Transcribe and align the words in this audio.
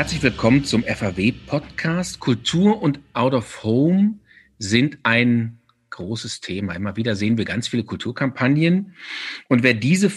Herzlich 0.00 0.22
willkommen 0.22 0.64
zum 0.64 0.82
FAW-Podcast. 0.82 2.20
Kultur 2.20 2.82
und 2.82 3.00
Out 3.12 3.34
of 3.34 3.62
Home 3.64 4.14
sind 4.58 4.96
ein 5.02 5.58
großes 5.90 6.40
Thema. 6.40 6.72
Immer 6.72 6.96
wieder 6.96 7.16
sehen 7.16 7.36
wir 7.36 7.44
ganz 7.44 7.68
viele 7.68 7.84
Kulturkampagnen. 7.84 8.94
Und 9.50 9.62
wer 9.62 9.74
diese, 9.74 10.10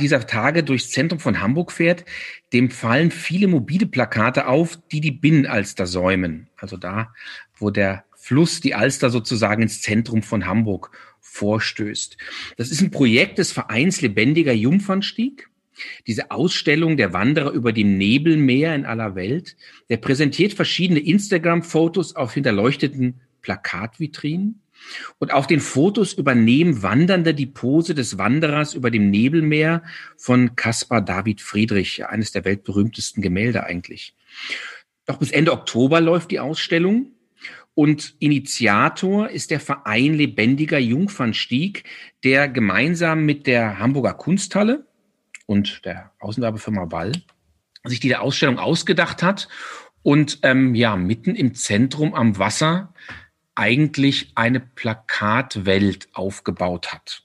dieser 0.00 0.26
Tage 0.26 0.64
durchs 0.64 0.90
Zentrum 0.90 1.20
von 1.20 1.40
Hamburg 1.40 1.70
fährt, 1.70 2.04
dem 2.52 2.72
fallen 2.72 3.12
viele 3.12 3.46
mobile 3.46 3.86
Plakate 3.86 4.48
auf, 4.48 4.80
die 4.90 5.00
die 5.00 5.12
Binnenalster 5.12 5.86
säumen. 5.86 6.48
Also 6.56 6.76
da, 6.76 7.14
wo 7.56 7.70
der 7.70 8.02
Fluss, 8.16 8.60
die 8.60 8.74
Alster 8.74 9.10
sozusagen 9.10 9.62
ins 9.62 9.80
Zentrum 9.80 10.24
von 10.24 10.46
Hamburg 10.46 10.90
vorstößt. 11.20 12.16
Das 12.56 12.72
ist 12.72 12.80
ein 12.80 12.90
Projekt 12.90 13.38
des 13.38 13.52
Vereins 13.52 14.00
Lebendiger 14.00 14.52
Jungfernstieg. 14.52 15.49
Diese 16.06 16.30
Ausstellung 16.30 16.96
der 16.96 17.12
Wanderer 17.12 17.52
über 17.52 17.72
dem 17.72 17.98
Nebelmeer 17.98 18.74
in 18.74 18.84
aller 18.84 19.14
Welt, 19.14 19.56
der 19.88 19.98
präsentiert 19.98 20.52
verschiedene 20.52 21.00
Instagram-Fotos 21.00 22.16
auf 22.16 22.34
hinterleuchteten 22.34 23.20
Plakatvitrinen. 23.42 24.60
Und 25.18 25.32
auf 25.32 25.46
den 25.46 25.60
Fotos 25.60 26.14
übernehmen 26.14 26.82
Wandernde 26.82 27.34
die 27.34 27.46
Pose 27.46 27.94
des 27.94 28.16
Wanderers 28.16 28.74
über 28.74 28.90
dem 28.90 29.10
Nebelmeer 29.10 29.82
von 30.16 30.56
Caspar 30.56 31.02
David 31.02 31.40
Friedrich, 31.42 32.06
eines 32.06 32.32
der 32.32 32.44
weltberühmtesten 32.44 33.22
Gemälde 33.22 33.64
eigentlich. 33.64 34.14
Doch 35.06 35.18
bis 35.18 35.32
Ende 35.32 35.52
Oktober 35.52 36.00
läuft 36.00 36.30
die 36.30 36.40
Ausstellung. 36.40 37.12
Und 37.74 38.14
Initiator 38.18 39.28
ist 39.28 39.50
der 39.50 39.60
Verein 39.60 40.14
Lebendiger 40.14 40.78
Jungfernstieg, 40.78 41.84
der 42.24 42.48
gemeinsam 42.48 43.24
mit 43.24 43.46
der 43.46 43.78
Hamburger 43.78 44.14
Kunsthalle 44.14 44.86
und 45.50 45.84
der 45.84 46.12
Außenwerbefirma 46.20 46.92
Wall 46.92 47.10
sich 47.82 47.98
die 47.98 48.14
Ausstellung 48.14 48.60
ausgedacht 48.60 49.20
hat 49.20 49.48
und 50.04 50.38
ähm, 50.42 50.76
ja 50.76 50.94
mitten 50.94 51.34
im 51.34 51.56
Zentrum 51.56 52.14
am 52.14 52.38
Wasser 52.38 52.94
eigentlich 53.56 54.30
eine 54.36 54.60
Plakatwelt 54.60 56.08
aufgebaut 56.12 56.92
hat. 56.92 57.24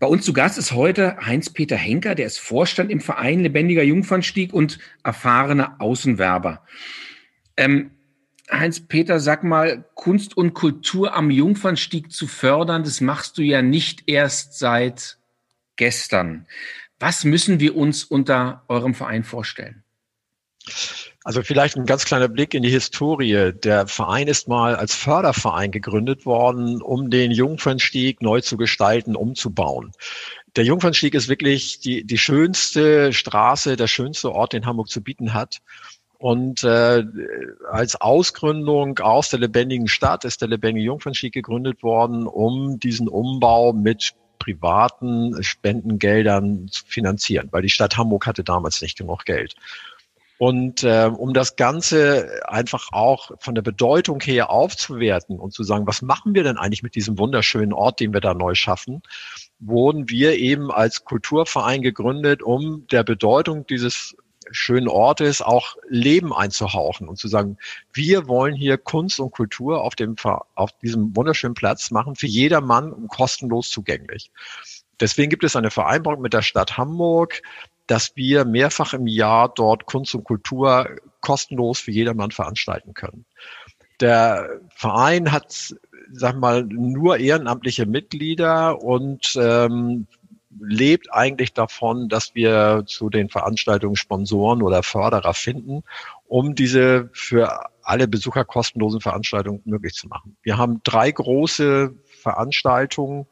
Bei 0.00 0.08
uns 0.08 0.24
zu 0.24 0.32
Gast 0.32 0.58
ist 0.58 0.72
heute 0.72 1.16
Heinz-Peter 1.24 1.76
Henker, 1.76 2.16
der 2.16 2.26
ist 2.26 2.40
Vorstand 2.40 2.90
im 2.90 3.00
Verein 3.00 3.38
Lebendiger 3.38 3.84
Jungfernstieg 3.84 4.52
und 4.52 4.80
erfahrener 5.04 5.76
Außenwerber. 5.78 6.66
Ähm, 7.56 7.92
Heinz-Peter, 8.50 9.20
sag 9.20 9.44
mal, 9.44 9.84
Kunst 9.94 10.36
und 10.36 10.54
Kultur 10.54 11.14
am 11.14 11.30
Jungfernstieg 11.30 12.10
zu 12.10 12.26
fördern, 12.26 12.82
das 12.82 13.00
machst 13.00 13.38
du 13.38 13.42
ja 13.42 13.62
nicht 13.62 14.08
erst 14.08 14.58
seit 14.58 15.18
gestern. 15.76 16.46
Was 17.02 17.24
müssen 17.24 17.58
wir 17.58 17.76
uns 17.76 18.04
unter 18.04 18.62
eurem 18.68 18.94
Verein 18.94 19.24
vorstellen? 19.24 19.82
Also 21.24 21.42
vielleicht 21.42 21.76
ein 21.76 21.84
ganz 21.84 22.04
kleiner 22.04 22.28
Blick 22.28 22.54
in 22.54 22.62
die 22.62 22.70
Historie. 22.70 23.52
Der 23.52 23.88
Verein 23.88 24.28
ist 24.28 24.46
mal 24.46 24.76
als 24.76 24.94
Förderverein 24.94 25.72
gegründet 25.72 26.26
worden, 26.26 26.80
um 26.80 27.10
den 27.10 27.32
Jungfernstieg 27.32 28.22
neu 28.22 28.40
zu 28.40 28.56
gestalten, 28.56 29.16
umzubauen. 29.16 29.90
Der 30.54 30.62
Jungfernstieg 30.62 31.14
ist 31.14 31.28
wirklich 31.28 31.80
die, 31.80 32.04
die 32.04 32.18
schönste 32.18 33.12
Straße, 33.12 33.74
der 33.74 33.88
schönste 33.88 34.30
Ort, 34.30 34.52
den 34.52 34.64
Hamburg 34.64 34.88
zu 34.88 35.02
bieten 35.02 35.34
hat. 35.34 35.58
Und 36.18 36.62
äh, 36.62 37.02
als 37.68 38.00
Ausgründung 38.00 39.00
aus 39.00 39.28
der 39.28 39.40
lebendigen 39.40 39.88
Stadt 39.88 40.24
ist 40.24 40.40
der 40.40 40.46
lebendige 40.46 40.86
Jungfernstieg 40.86 41.34
gegründet 41.34 41.82
worden, 41.82 42.28
um 42.28 42.78
diesen 42.78 43.08
Umbau 43.08 43.72
mit 43.72 44.14
privaten 44.42 45.40
Spendengeldern 45.40 46.66
zu 46.68 46.84
finanzieren, 46.84 47.48
weil 47.52 47.62
die 47.62 47.70
Stadt 47.70 47.96
Hamburg 47.96 48.26
hatte 48.26 48.42
damals 48.42 48.82
nicht 48.82 48.98
genug 48.98 49.24
Geld. 49.24 49.54
Und 50.36 50.82
äh, 50.82 51.08
um 51.16 51.32
das 51.32 51.54
Ganze 51.54 52.40
einfach 52.48 52.88
auch 52.90 53.30
von 53.38 53.54
der 53.54 53.62
Bedeutung 53.62 54.20
her 54.20 54.50
aufzuwerten 54.50 55.38
und 55.38 55.52
zu 55.52 55.62
sagen, 55.62 55.86
was 55.86 56.02
machen 56.02 56.34
wir 56.34 56.42
denn 56.42 56.56
eigentlich 56.56 56.82
mit 56.82 56.96
diesem 56.96 57.16
wunderschönen 57.16 57.72
Ort, 57.72 58.00
den 58.00 58.12
wir 58.12 58.20
da 58.20 58.34
neu 58.34 58.56
schaffen, 58.56 59.02
wurden 59.60 60.08
wir 60.08 60.36
eben 60.36 60.72
als 60.72 61.04
Kulturverein 61.04 61.80
gegründet, 61.80 62.42
um 62.42 62.88
der 62.88 63.04
Bedeutung 63.04 63.64
dieses 63.68 64.16
schönen 64.52 64.88
Ortes 64.88 65.42
auch 65.42 65.76
Leben 65.88 66.32
einzuhauchen 66.32 67.08
und 67.08 67.18
zu 67.18 67.28
sagen, 67.28 67.58
wir 67.92 68.28
wollen 68.28 68.54
hier 68.54 68.78
Kunst 68.78 69.18
und 69.20 69.32
Kultur 69.32 69.82
auf 69.82 69.94
dem, 69.94 70.16
auf 70.54 70.70
diesem 70.82 71.16
wunderschönen 71.16 71.54
Platz 71.54 71.90
machen, 71.90 72.14
für 72.14 72.26
jedermann 72.26 73.08
kostenlos 73.08 73.70
zugänglich. 73.70 74.30
Deswegen 75.00 75.30
gibt 75.30 75.44
es 75.44 75.56
eine 75.56 75.70
Vereinbarung 75.70 76.20
mit 76.20 76.32
der 76.32 76.42
Stadt 76.42 76.76
Hamburg, 76.76 77.42
dass 77.86 78.14
wir 78.14 78.44
mehrfach 78.44 78.94
im 78.94 79.06
Jahr 79.06 79.48
dort 79.48 79.86
Kunst 79.86 80.14
und 80.14 80.24
Kultur 80.24 80.88
kostenlos 81.20 81.80
für 81.80 81.90
jedermann 81.90 82.30
veranstalten 82.30 82.94
können. 82.94 83.24
Der 84.00 84.60
Verein 84.74 85.32
hat, 85.32 85.74
sag 86.12 86.36
mal, 86.36 86.64
nur 86.64 87.18
ehrenamtliche 87.18 87.86
Mitglieder 87.86 88.82
und 88.82 89.36
ähm, 89.36 90.06
lebt 90.60 91.12
eigentlich 91.12 91.52
davon, 91.52 92.08
dass 92.08 92.34
wir 92.34 92.84
zu 92.86 93.10
den 93.10 93.28
Veranstaltungen 93.28 93.96
Sponsoren 93.96 94.62
oder 94.62 94.82
Förderer 94.82 95.34
finden, 95.34 95.82
um 96.26 96.54
diese 96.54 97.10
für 97.12 97.70
alle 97.82 98.08
Besucher 98.08 98.44
kostenlosen 98.44 99.00
Veranstaltungen 99.00 99.60
möglich 99.64 99.94
zu 99.94 100.08
machen. 100.08 100.36
Wir 100.42 100.58
haben 100.58 100.80
drei 100.84 101.10
große 101.10 101.94
Veranstaltungen. 102.04 103.26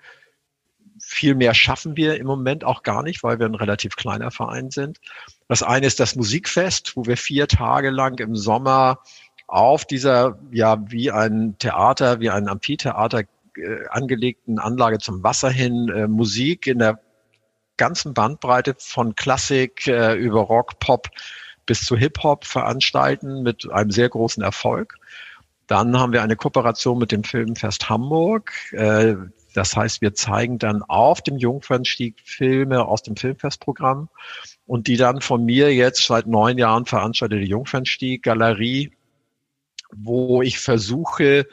Viel 1.01 1.35
mehr 1.35 1.55
schaffen 1.55 1.97
wir 1.97 2.19
im 2.19 2.27
Moment 2.27 2.65
auch 2.65 2.83
gar 2.83 3.03
nicht, 3.03 3.23
weil 3.23 3.39
wir 3.39 3.47
ein 3.47 3.55
relativ 3.55 3.97
kleiner 3.97 4.31
Verein 4.31 4.71
sind. 4.71 5.01
Das 5.49 5.63
eine 5.63 5.87
ist 5.87 6.01
das 6.01 6.17
Musikfest, 6.17 6.97
wo 6.97 7.07
wir 7.07 7.17
vier 7.17 7.49
Tage 7.49 7.91
lang 7.91 8.19
im 8.19 8.37
Sommer 8.37 9.01
auf 9.47 9.85
dieser, 9.85 10.39
ja, 10.53 10.79
wie 10.91 11.11
ein 11.11 11.57
Theater, 11.59 12.21
wie 12.21 12.31
ein 12.31 12.49
Amphitheater 12.49 13.23
äh, 13.57 13.89
angelegten 13.89 14.59
Anlage 14.59 14.99
zum 14.99 15.23
Wasser 15.23 15.51
hin 15.51 15.89
äh, 15.89 16.07
Musik 16.07 16.67
in 16.67 16.79
der 16.79 17.01
ganzen 17.81 18.13
Bandbreite 18.13 18.77
von 18.79 19.17
Klassik 19.17 19.87
äh, 19.87 20.15
über 20.15 20.43
Rock, 20.43 20.79
Pop 20.81 21.09
bis 21.65 21.81
zu 21.81 21.97
Hip-Hop 21.97 22.45
veranstalten 22.45 23.43
mit 23.43 23.71
einem 23.73 23.91
sehr 23.91 24.11
großen 24.11 24.43
Erfolg. 24.43 24.97
Dann 25.67 25.99
haben 25.99 26.13
wir 26.13 26.23
eine 26.23 26.37
Kooperation 26.37 26.99
mit 26.99 27.11
dem 27.11 27.25
Filmfest 27.25 27.89
Hamburg. 27.89 28.53
Äh, 28.73 29.15
das 29.55 29.75
heißt, 29.77 30.03
wir 30.03 30.13
zeigen 30.13 30.59
dann 30.59 30.83
auf 30.83 31.23
dem 31.23 31.39
Jungfernstieg 31.39 32.17
Filme 32.23 32.85
aus 32.85 33.03
dem 33.03 33.17
Filmfestprogramm 33.17 34.11
und 34.67 34.87
die 34.87 34.99
dann 34.99 35.23
von 35.23 35.45
mir 35.45 35.75
jetzt 35.75 36.07
seit 36.07 36.27
neun 36.27 36.59
Jahren 36.59 36.85
veranstaltete 36.85 37.43
Jungfernstieg 37.43 38.23
Galerie, 38.23 38.93
wo 39.91 40.43
ich 40.43 40.59
versuche, 40.59 41.47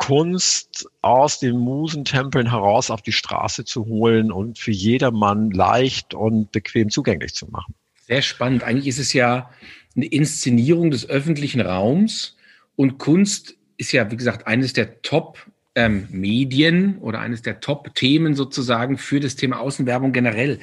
Kunst 0.00 0.88
aus 1.02 1.40
den 1.40 1.58
Musentempeln 1.58 2.50
heraus 2.50 2.90
auf 2.90 3.02
die 3.02 3.12
Straße 3.12 3.66
zu 3.66 3.84
holen 3.84 4.32
und 4.32 4.58
für 4.58 4.70
jedermann 4.70 5.50
leicht 5.50 6.14
und 6.14 6.50
bequem 6.52 6.88
zugänglich 6.88 7.34
zu 7.34 7.46
machen. 7.50 7.74
Sehr 8.06 8.22
spannend. 8.22 8.64
Eigentlich 8.64 8.86
ist 8.86 8.98
es 8.98 9.12
ja 9.12 9.50
eine 9.94 10.06
Inszenierung 10.06 10.90
des 10.90 11.06
öffentlichen 11.06 11.60
Raums 11.60 12.38
und 12.76 12.96
Kunst 12.96 13.58
ist 13.76 13.92
ja, 13.92 14.10
wie 14.10 14.16
gesagt, 14.16 14.46
eines 14.46 14.72
der 14.72 15.02
Top 15.02 15.38
ähm, 15.74 16.98
oder 17.02 17.20
eines 17.20 17.42
der 17.42 17.60
Top-Themen 17.60 18.34
sozusagen 18.34 18.96
für 18.96 19.20
das 19.20 19.36
Thema 19.36 19.60
Außenwerbung 19.60 20.12
generell. 20.12 20.60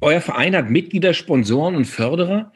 Euer 0.00 0.22
Verein 0.22 0.56
hat 0.56 0.70
Mitglieder, 0.70 1.12
Sponsoren 1.12 1.76
und 1.76 1.84
Förderer. 1.84 2.50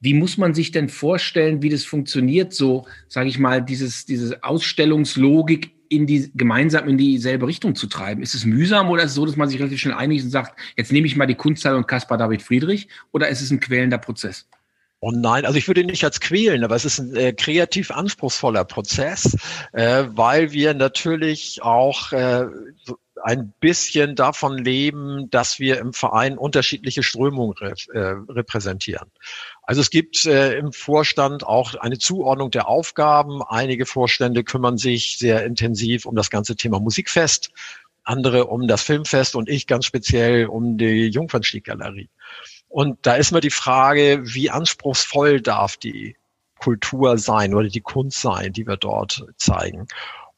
Wie 0.00 0.14
muss 0.14 0.36
man 0.36 0.54
sich 0.54 0.72
denn 0.72 0.88
vorstellen, 0.88 1.62
wie 1.62 1.70
das 1.70 1.84
funktioniert, 1.84 2.52
so, 2.52 2.86
sage 3.08 3.28
ich 3.28 3.38
mal, 3.38 3.62
dieses, 3.62 4.04
diese 4.04 4.44
Ausstellungslogik 4.44 5.72
in 5.88 6.06
die, 6.06 6.30
gemeinsam 6.34 6.88
in 6.88 6.98
dieselbe 6.98 7.46
Richtung 7.46 7.74
zu 7.74 7.86
treiben? 7.86 8.22
Ist 8.22 8.34
es 8.34 8.44
mühsam 8.44 8.90
oder 8.90 9.04
ist 9.04 9.10
es 9.10 9.14
so, 9.14 9.24
dass 9.24 9.36
man 9.36 9.48
sich 9.48 9.58
relativ 9.58 9.80
schnell 9.80 9.94
einigt 9.94 10.24
und 10.24 10.30
sagt, 10.30 10.58
jetzt 10.76 10.92
nehme 10.92 11.06
ich 11.06 11.16
mal 11.16 11.26
die 11.26 11.34
Kunsthalle 11.34 11.76
und 11.76 11.88
Caspar 11.88 12.18
David 12.18 12.42
Friedrich 12.42 12.88
oder 13.12 13.28
ist 13.28 13.40
es 13.40 13.50
ein 13.50 13.60
quälender 13.60 13.98
Prozess? 13.98 14.46
Oh 15.00 15.10
nein, 15.10 15.44
also 15.44 15.58
ich 15.58 15.68
würde 15.68 15.82
ihn 15.82 15.86
nicht 15.86 16.04
als 16.04 16.20
quälen, 16.20 16.64
aber 16.64 16.74
es 16.74 16.84
ist 16.84 16.98
ein 16.98 17.14
äh, 17.14 17.32
kreativ 17.32 17.90
anspruchsvoller 17.90 18.64
Prozess, 18.64 19.36
äh, 19.72 20.04
weil 20.08 20.52
wir 20.52 20.72
natürlich 20.74 21.62
auch 21.62 22.12
äh, 22.12 22.46
ein 23.22 23.52
bisschen 23.60 24.14
davon 24.14 24.58
leben, 24.58 25.30
dass 25.30 25.58
wir 25.58 25.78
im 25.78 25.92
Verein 25.92 26.38
unterschiedliche 26.38 27.02
Strömungen 27.02 27.56
äh, 27.92 27.98
repräsentieren. 27.98 29.10
Also 29.62 29.80
es 29.80 29.90
gibt 29.90 30.26
äh, 30.26 30.56
im 30.58 30.72
Vorstand 30.72 31.44
auch 31.44 31.74
eine 31.74 31.98
Zuordnung 31.98 32.50
der 32.50 32.68
Aufgaben. 32.68 33.42
Einige 33.42 33.86
Vorstände 33.86 34.44
kümmern 34.44 34.78
sich 34.78 35.18
sehr 35.18 35.44
intensiv 35.44 36.06
um 36.06 36.14
das 36.14 36.30
ganze 36.30 36.56
Thema 36.56 36.78
Musikfest, 36.78 37.50
andere 38.04 38.46
um 38.46 38.68
das 38.68 38.82
Filmfest 38.82 39.34
und 39.34 39.48
ich 39.48 39.66
ganz 39.66 39.86
speziell 39.86 40.46
um 40.46 40.78
die 40.78 41.08
Jungfernstieg-Galerie. 41.08 42.08
Und 42.68 42.98
da 43.02 43.14
ist 43.14 43.32
mir 43.32 43.40
die 43.40 43.50
Frage, 43.50 44.20
wie 44.24 44.50
anspruchsvoll 44.50 45.40
darf 45.40 45.76
die 45.76 46.16
Kultur 46.58 47.18
sein 47.18 47.54
oder 47.54 47.68
die 47.68 47.80
Kunst 47.80 48.20
sein, 48.20 48.52
die 48.52 48.66
wir 48.66 48.76
dort 48.76 49.24
zeigen. 49.36 49.86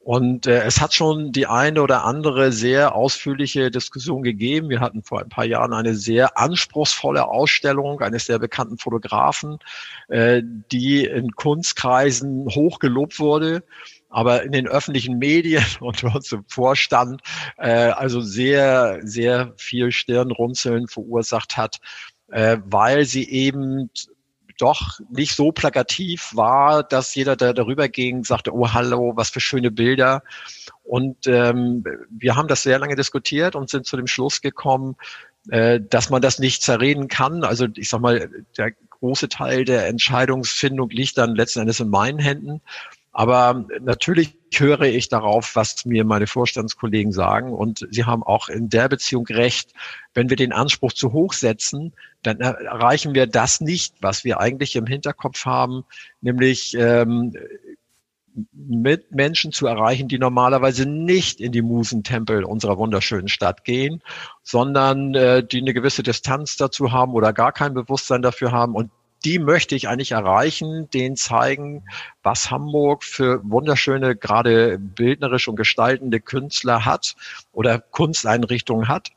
Und 0.09 0.47
äh, 0.47 0.63
es 0.63 0.81
hat 0.81 0.95
schon 0.95 1.31
die 1.33 1.45
eine 1.45 1.83
oder 1.83 2.03
andere 2.03 2.51
sehr 2.51 2.95
ausführliche 2.95 3.69
Diskussion 3.69 4.23
gegeben. 4.23 4.67
Wir 4.67 4.79
hatten 4.79 5.03
vor 5.03 5.19
ein 5.19 5.29
paar 5.29 5.45
Jahren 5.45 5.71
eine 5.71 5.93
sehr 5.93 6.35
anspruchsvolle 6.35 7.27
Ausstellung 7.27 8.01
eines 8.01 8.25
sehr 8.25 8.39
bekannten 8.39 8.79
Fotografen, 8.79 9.59
äh, 10.07 10.41
die 10.43 11.05
in 11.05 11.33
Kunstkreisen 11.33 12.47
hochgelobt 12.47 13.19
wurde 13.19 13.61
aber 14.11 14.41
in 14.41 14.51
den 14.51 14.67
öffentlichen 14.67 15.19
Medien 15.19 15.63
und 15.79 16.01
bei 16.01 16.11
uns 16.11 16.35
Vorstand 16.47 17.21
äh, 17.59 17.69
also 17.69 18.19
sehr, 18.21 19.01
sehr 19.03 19.53
viel 19.57 19.91
Stirnrunzeln 19.91 20.87
verursacht 20.87 21.55
hat, 21.55 21.79
äh, 22.29 22.57
weil 22.65 23.05
sie 23.05 23.29
eben 23.29 23.91
doch 24.59 24.99
nicht 25.09 25.35
so 25.35 25.51
plakativ 25.51 26.31
war, 26.35 26.83
dass 26.83 27.15
jeder, 27.15 27.35
der 27.35 27.53
darüber 27.53 27.87
ging, 27.87 28.23
sagte, 28.23 28.53
oh 28.53 28.71
hallo, 28.71 29.13
was 29.15 29.29
für 29.29 29.39
schöne 29.39 29.71
Bilder. 29.71 30.21
Und 30.83 31.27
ähm, 31.27 31.83
wir 32.09 32.35
haben 32.35 32.47
das 32.47 32.63
sehr 32.63 32.79
lange 32.79 32.95
diskutiert 32.95 33.55
und 33.55 33.69
sind 33.69 33.85
zu 33.85 33.95
dem 33.95 34.07
Schluss 34.07 34.41
gekommen, 34.41 34.95
äh, 35.49 35.79
dass 35.79 36.09
man 36.09 36.21
das 36.21 36.39
nicht 36.39 36.61
zerreden 36.61 37.07
kann. 37.07 37.43
Also 37.43 37.67
ich 37.75 37.89
sag 37.89 38.01
mal, 38.01 38.29
der 38.57 38.73
große 38.99 39.29
Teil 39.29 39.65
der 39.65 39.87
Entscheidungsfindung 39.87 40.89
liegt 40.89 41.17
dann 41.17 41.35
letzten 41.35 41.61
Endes 41.61 41.79
in 41.79 41.89
meinen 41.89 42.19
Händen. 42.19 42.61
Aber 43.11 43.65
natürlich 43.81 44.38
höre 44.51 44.81
ich 44.81 45.09
darauf, 45.09 45.55
was 45.55 45.85
mir 45.85 46.05
meine 46.05 46.27
Vorstandskollegen 46.27 47.11
sagen. 47.11 47.53
Und 47.53 47.87
sie 47.91 48.05
haben 48.05 48.23
auch 48.23 48.49
in 48.49 48.69
der 48.69 48.89
Beziehung 48.89 49.25
recht. 49.27 49.73
Wenn 50.13 50.29
wir 50.29 50.37
den 50.37 50.53
Anspruch 50.53 50.93
zu 50.93 51.11
hoch 51.11 51.33
setzen, 51.33 51.93
dann 52.23 52.39
erreichen 52.39 53.13
wir 53.13 53.27
das 53.27 53.61
nicht, 53.61 53.95
was 54.01 54.23
wir 54.23 54.39
eigentlich 54.39 54.75
im 54.75 54.85
Hinterkopf 54.85 55.45
haben, 55.45 55.85
nämlich 56.21 56.75
ähm, 56.77 57.33
mit 58.53 59.11
Menschen 59.11 59.51
zu 59.51 59.67
erreichen, 59.67 60.07
die 60.07 60.19
normalerweise 60.19 60.85
nicht 60.85 61.41
in 61.41 61.51
die 61.51 61.61
Musentempel 61.61 62.43
unserer 62.43 62.77
wunderschönen 62.77 63.27
Stadt 63.27 63.63
gehen, 63.63 64.01
sondern 64.43 65.15
äh, 65.15 65.43
die 65.43 65.59
eine 65.59 65.73
gewisse 65.73 66.03
Distanz 66.03 66.55
dazu 66.55 66.91
haben 66.91 67.13
oder 67.13 67.33
gar 67.33 67.51
kein 67.51 67.73
Bewusstsein 67.73 68.21
dafür 68.21 68.51
haben 68.51 68.75
und 68.75 68.91
die 69.25 69.39
möchte 69.39 69.75
ich 69.75 69.87
eigentlich 69.87 70.11
erreichen, 70.11 70.89
denen 70.91 71.15
zeigen, 71.15 71.83
was 72.23 72.51
Hamburg 72.51 73.03
für 73.03 73.41
wunderschöne, 73.43 74.15
gerade 74.15 74.77
bildnerisch 74.79 75.47
und 75.47 75.55
gestaltende 75.55 76.19
Künstler 76.19 76.85
hat 76.85 77.15
oder 77.51 77.79
Kunsteinrichtungen 77.79 78.87
hat 78.87 79.11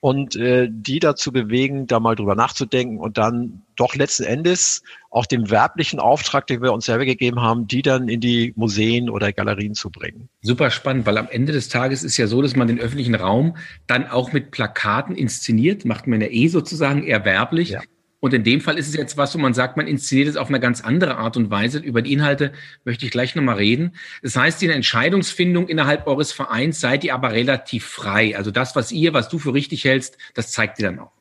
und 0.00 0.36
äh, 0.36 0.68
die 0.70 1.00
dazu 1.00 1.32
bewegen, 1.32 1.86
da 1.86 1.98
mal 1.98 2.14
drüber 2.14 2.36
nachzudenken 2.36 2.98
und 2.98 3.18
dann 3.18 3.62
doch 3.74 3.96
letzten 3.96 4.24
Endes 4.24 4.82
auch 5.10 5.26
den 5.26 5.50
werblichen 5.50 5.98
Auftrag, 5.98 6.46
den 6.46 6.62
wir 6.62 6.72
uns 6.72 6.86
selber 6.86 7.04
gegeben 7.04 7.40
haben, 7.40 7.66
die 7.66 7.82
dann 7.82 8.08
in 8.08 8.20
die 8.20 8.52
Museen 8.54 9.10
oder 9.10 9.32
Galerien 9.32 9.74
zu 9.74 9.90
bringen. 9.90 10.28
Super 10.40 10.70
spannend, 10.70 11.06
weil 11.06 11.18
am 11.18 11.28
Ende 11.28 11.52
des 11.52 11.68
Tages 11.68 12.04
ist 12.04 12.16
ja 12.16 12.28
so, 12.28 12.42
dass 12.42 12.54
man 12.54 12.68
den 12.68 12.78
öffentlichen 12.78 13.16
Raum 13.16 13.56
dann 13.86 14.06
auch 14.06 14.32
mit 14.32 14.52
Plakaten 14.52 15.16
inszeniert, 15.16 15.84
macht 15.84 16.06
man 16.06 16.20
ja 16.20 16.28
eh 16.28 16.46
sozusagen 16.46 17.02
eher 17.02 17.24
werblich. 17.24 17.70
Ja. 17.70 17.80
Und 18.20 18.34
in 18.34 18.42
dem 18.42 18.60
Fall 18.60 18.78
ist 18.78 18.88
es 18.88 18.96
jetzt 18.96 19.16
was, 19.16 19.34
wo 19.34 19.38
man 19.38 19.54
sagt, 19.54 19.76
man 19.76 19.86
inszeniert 19.86 20.28
es 20.28 20.36
auf 20.36 20.48
eine 20.48 20.58
ganz 20.58 20.80
andere 20.80 21.18
Art 21.18 21.36
und 21.36 21.50
Weise. 21.50 21.78
Über 21.78 22.02
die 22.02 22.12
Inhalte 22.12 22.52
möchte 22.84 23.04
ich 23.04 23.12
gleich 23.12 23.34
nochmal 23.36 23.56
reden. 23.56 23.94
Das 24.22 24.36
heißt, 24.36 24.60
in 24.62 24.68
der 24.68 24.76
Entscheidungsfindung 24.76 25.68
innerhalb 25.68 26.06
eures 26.06 26.32
Vereins 26.32 26.80
seid 26.80 27.04
ihr 27.04 27.14
aber 27.14 27.32
relativ 27.32 27.86
frei. 27.86 28.36
Also 28.36 28.50
das, 28.50 28.74
was 28.74 28.90
ihr, 28.90 29.12
was 29.12 29.28
du 29.28 29.38
für 29.38 29.54
richtig 29.54 29.84
hältst, 29.84 30.18
das 30.34 30.50
zeigt 30.50 30.80
ihr 30.80 30.86
dann 30.86 30.98
auch. 30.98 31.12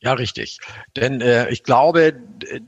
Ja, 0.00 0.12
richtig. 0.12 0.58
Denn 0.94 1.20
äh, 1.20 1.48
ich 1.50 1.62
glaube, 1.62 2.14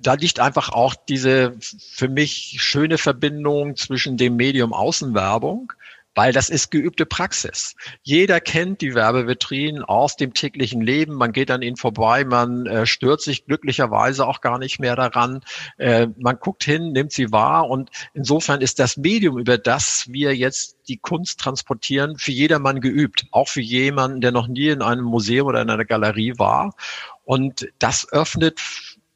da 0.00 0.14
liegt 0.14 0.40
einfach 0.40 0.70
auch 0.70 0.94
diese 0.94 1.54
für 1.60 2.08
mich 2.08 2.56
schöne 2.60 2.96
Verbindung 2.96 3.76
zwischen 3.76 4.16
dem 4.16 4.36
Medium 4.36 4.72
Außenwerbung 4.72 5.72
weil 6.18 6.32
das 6.32 6.50
ist 6.50 6.72
geübte 6.72 7.06
Praxis. 7.06 7.76
Jeder 8.02 8.40
kennt 8.40 8.80
die 8.80 8.96
Werbevitrinen 8.96 9.84
aus 9.84 10.16
dem 10.16 10.34
täglichen 10.34 10.80
Leben. 10.80 11.14
Man 11.14 11.30
geht 11.30 11.48
an 11.48 11.62
ihnen 11.62 11.76
vorbei, 11.76 12.24
man 12.24 12.66
äh, 12.66 12.86
stört 12.86 13.20
sich 13.20 13.46
glücklicherweise 13.46 14.26
auch 14.26 14.40
gar 14.40 14.58
nicht 14.58 14.80
mehr 14.80 14.96
daran. 14.96 15.42
Äh, 15.76 16.08
man 16.18 16.40
guckt 16.40 16.64
hin, 16.64 16.90
nimmt 16.90 17.12
sie 17.12 17.30
wahr 17.30 17.70
und 17.70 17.90
insofern 18.14 18.62
ist 18.62 18.80
das 18.80 18.96
Medium, 18.96 19.38
über 19.38 19.58
das 19.58 20.06
wir 20.08 20.34
jetzt 20.34 20.78
die 20.88 20.96
Kunst 20.96 21.38
transportieren, 21.38 22.18
für 22.18 22.32
jedermann 22.32 22.80
geübt. 22.80 23.26
Auch 23.30 23.46
für 23.46 23.60
jemanden, 23.60 24.20
der 24.20 24.32
noch 24.32 24.48
nie 24.48 24.70
in 24.70 24.82
einem 24.82 25.04
Museum 25.04 25.46
oder 25.46 25.62
in 25.62 25.70
einer 25.70 25.84
Galerie 25.84 26.34
war. 26.36 26.74
Und 27.22 27.68
das 27.78 28.10
öffnet 28.10 28.58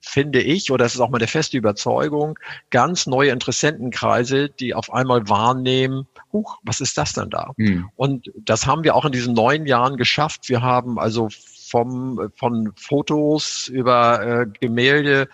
finde 0.03 0.43
ich, 0.43 0.71
oder 0.71 0.85
das 0.85 0.95
ist 0.95 1.01
auch 1.01 1.11
meine 1.11 1.29
feste 1.29 1.57
Überzeugung, 1.57 2.39
ganz 2.71 3.07
neue 3.07 3.31
Interessentenkreise, 3.31 4.51
die 4.51 4.75
auf 4.75 4.93
einmal 4.93 5.29
wahrnehmen, 5.29 6.07
huch, 6.33 6.59
was 6.63 6.81
ist 6.81 6.99
das 6.99 7.15
denn 7.15 7.31
da? 7.31 7.53
Hm. 7.57 7.89
Und 7.97 8.31
das 8.37 8.67
haben 8.67 8.85
wir 8.85 8.97
auch 8.97 9.05
in 9.05 9.13
diesen 9.13 9.33
neun 9.33 9.65
Jahren 9.65 9.97
geschafft. 9.97 10.49
Wir 10.49 10.61
haben 10.61 10.99
also 10.99 11.29
vom, 11.31 12.31
von 12.35 12.73
Fotos 12.77 13.69
über 13.69 14.23
äh, 14.43 14.47
Gemälde 14.61 15.29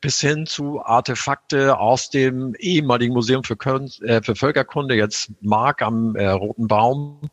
bis 0.00 0.20
hin 0.20 0.46
zu 0.46 0.84
Artefakte 0.84 1.78
aus 1.78 2.10
dem 2.10 2.54
ehemaligen 2.58 3.14
Museum 3.14 3.44
für, 3.44 3.56
Kunst, 3.56 4.02
äh, 4.02 4.22
für 4.22 4.34
Völkerkunde, 4.34 4.94
jetzt 4.94 5.32
Mark 5.40 5.82
am 5.82 6.16
äh, 6.16 6.28
Roten 6.28 6.66
Baum, 6.66 7.30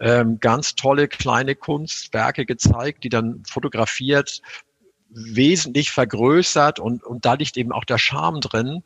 ähm, 0.00 0.38
ganz 0.40 0.74
tolle 0.74 1.08
kleine 1.08 1.54
Kunstwerke 1.54 2.44
gezeigt, 2.44 3.04
die 3.04 3.08
dann 3.08 3.42
fotografiert 3.48 4.42
wesentlich 5.14 5.90
vergrößert 5.90 6.78
und, 6.78 7.04
und 7.04 7.24
da 7.24 7.34
liegt 7.34 7.56
eben 7.56 7.72
auch 7.72 7.84
der 7.84 7.98
Charme 7.98 8.40
drin. 8.40 8.82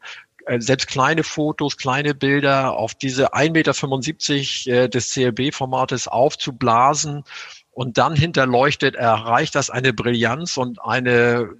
Äh, 0.46 0.60
selbst 0.60 0.88
kleine 0.88 1.24
Fotos, 1.24 1.76
kleine 1.76 2.14
Bilder 2.14 2.76
auf 2.76 2.94
diese 2.94 3.34
1,75 3.34 4.68
Meter 4.68 4.84
äh, 4.84 4.88
des 4.88 5.10
CLB-Formates 5.10 6.08
aufzublasen 6.08 7.24
und 7.72 7.98
dann 7.98 8.14
hinterleuchtet 8.16 8.94
erreicht 8.96 9.54
das 9.54 9.70
eine 9.70 9.92
Brillanz 9.92 10.56
und 10.56 10.80
eine 10.82 11.50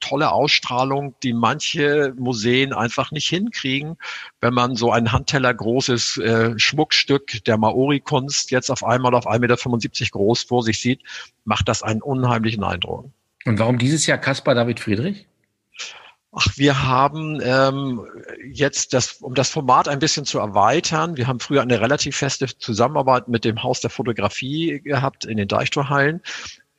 tolle 0.00 0.32
Ausstrahlung, 0.32 1.14
die 1.22 1.32
manche 1.32 2.12
Museen 2.18 2.72
einfach 2.72 3.12
nicht 3.12 3.28
hinkriegen. 3.28 3.96
Wenn 4.40 4.52
man 4.52 4.74
so 4.74 4.92
ein 4.92 5.12
Handteller 5.12 5.54
großes 5.54 6.18
äh, 6.18 6.58
Schmuckstück 6.58 7.44
der 7.44 7.56
Maori-Kunst 7.56 8.50
jetzt 8.50 8.70
auf 8.70 8.84
einmal 8.84 9.14
auf 9.14 9.26
1,75 9.26 9.38
Meter 9.40 10.10
groß 10.10 10.42
vor 10.42 10.62
sich 10.62 10.80
sieht, 10.80 11.02
macht 11.44 11.68
das 11.68 11.82
einen 11.82 12.02
unheimlichen 12.02 12.64
Eindruck. 12.64 13.10
Und 13.44 13.58
warum 13.58 13.78
dieses 13.78 14.06
Jahr 14.06 14.18
Caspar 14.18 14.54
David 14.54 14.80
Friedrich? 14.80 15.26
Ach, 16.34 16.46
wir 16.56 16.82
haben 16.82 17.40
ähm, 17.44 18.06
jetzt 18.50 18.94
das, 18.94 19.14
um 19.20 19.34
das 19.34 19.50
Format 19.50 19.86
ein 19.86 19.98
bisschen 19.98 20.24
zu 20.24 20.38
erweitern, 20.38 21.18
wir 21.18 21.26
haben 21.26 21.40
früher 21.40 21.60
eine 21.60 21.80
relativ 21.80 22.16
feste 22.16 22.46
Zusammenarbeit 22.46 23.28
mit 23.28 23.44
dem 23.44 23.62
Haus 23.62 23.80
der 23.80 23.90
Fotografie 23.90 24.80
gehabt 24.80 25.26
in 25.26 25.36
den 25.36 25.46
Deichtorhallen. 25.46 26.22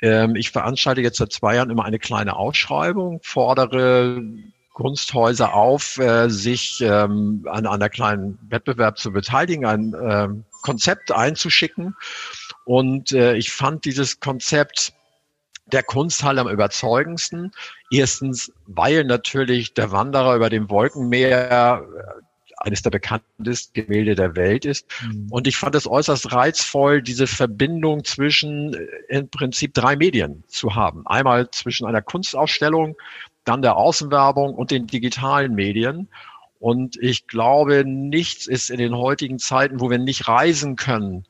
Ähm, 0.01 0.35
ich 0.35 0.49
veranstalte 0.49 1.01
jetzt 1.01 1.17
seit 1.17 1.31
zwei 1.31 1.55
Jahren 1.55 1.69
immer 1.69 1.85
eine 1.85 1.99
kleine 1.99 2.35
Ausschreibung, 2.35 3.19
fordere 3.21 4.23
Kunsthäuser 4.73 5.53
auf, 5.53 5.99
äh, 5.99 6.29
sich 6.29 6.81
ähm, 6.81 7.45
an 7.47 7.67
einer 7.67 7.89
kleinen 7.89 8.39
Wettbewerb 8.49 8.97
zu 8.97 9.11
beteiligen, 9.11 9.67
ein 9.67 9.93
äh, 9.93 10.29
Konzept 10.63 11.11
einzuschicken. 11.11 11.95
Und 12.65 13.11
äh, 13.11 13.35
ich 13.35 13.51
fand 13.51 13.85
dieses 13.85 14.19
Konzept 14.19 14.93
der 15.73 15.83
Kunsthalle 15.83 16.41
am 16.41 16.49
überzeugendsten. 16.49 17.51
Erstens, 17.91 18.51
weil 18.67 19.03
natürlich 19.03 19.73
der 19.73 19.91
Wanderer 19.91 20.35
über 20.35 20.49
dem 20.49 20.69
Wolkenmeer 20.69 21.83
äh, 21.83 22.21
eines 22.57 22.81
der 22.81 22.91
bekanntesten 22.91 23.73
Gemälde 23.73 24.15
der 24.15 24.35
Welt 24.35 24.65
ist. 24.65 24.87
Mhm. 25.03 25.27
Und 25.29 25.47
ich 25.47 25.57
fand 25.57 25.75
es 25.75 25.87
äußerst 25.87 26.31
reizvoll, 26.31 27.01
diese 27.01 27.27
Verbindung 27.27 28.03
zwischen 28.03 28.73
äh, 28.73 28.87
im 29.09 29.29
Prinzip 29.29 29.73
drei 29.73 29.95
Medien 29.95 30.43
zu 30.47 30.75
haben. 30.75 31.05
Einmal 31.05 31.49
zwischen 31.51 31.85
einer 31.85 32.01
Kunstausstellung, 32.01 32.95
dann 33.43 33.61
der 33.61 33.75
Außenwerbung 33.75 34.53
und 34.53 34.71
den 34.71 34.87
digitalen 34.87 35.53
Medien. 35.53 36.07
Und 36.59 36.95
ich 37.01 37.27
glaube, 37.27 37.83
nichts 37.85 38.47
ist 38.47 38.69
in 38.69 38.77
den 38.77 38.95
heutigen 38.95 39.37
Zeiten, 39.37 39.81
wo 39.81 39.89
wir 39.89 39.97
nicht 39.97 40.29
reisen 40.29 40.77
können, 40.77 41.25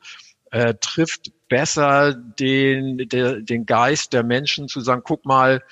äh, 0.54 0.74
trifft 0.80 1.32
besser 1.48 2.14
den, 2.14 3.08
der, 3.08 3.40
den 3.40 3.66
Geist 3.66 4.12
der 4.12 4.22
Menschen 4.22 4.68
zu 4.68 4.80
sagen, 4.80 5.02
guck 5.04 5.24
mal, 5.24 5.64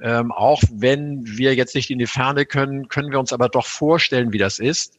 ähm, 0.00 0.30
auch 0.30 0.62
wenn 0.70 1.26
wir 1.26 1.56
jetzt 1.56 1.74
nicht 1.74 1.90
in 1.90 1.98
die 1.98 2.06
Ferne 2.06 2.46
können, 2.46 2.86
können 2.86 3.10
wir 3.10 3.18
uns 3.18 3.32
aber 3.32 3.48
doch 3.48 3.66
vorstellen, 3.66 4.32
wie 4.32 4.38
das 4.38 4.60
ist. 4.60 4.96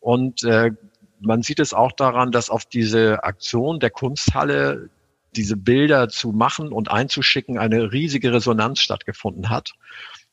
Und 0.00 0.44
äh, 0.44 0.72
man 1.20 1.40
sieht 1.40 1.58
es 1.58 1.72
auch 1.72 1.92
daran, 1.92 2.32
dass 2.32 2.50
auf 2.50 2.66
diese 2.66 3.24
Aktion 3.24 3.80
der 3.80 3.88
Kunsthalle 3.88 4.90
diese 5.34 5.56
Bilder 5.56 6.10
zu 6.10 6.32
machen 6.32 6.70
und 6.70 6.90
einzuschicken 6.90 7.56
eine 7.56 7.92
riesige 7.92 8.34
Resonanz 8.34 8.80
stattgefunden 8.80 9.48
hat. 9.48 9.72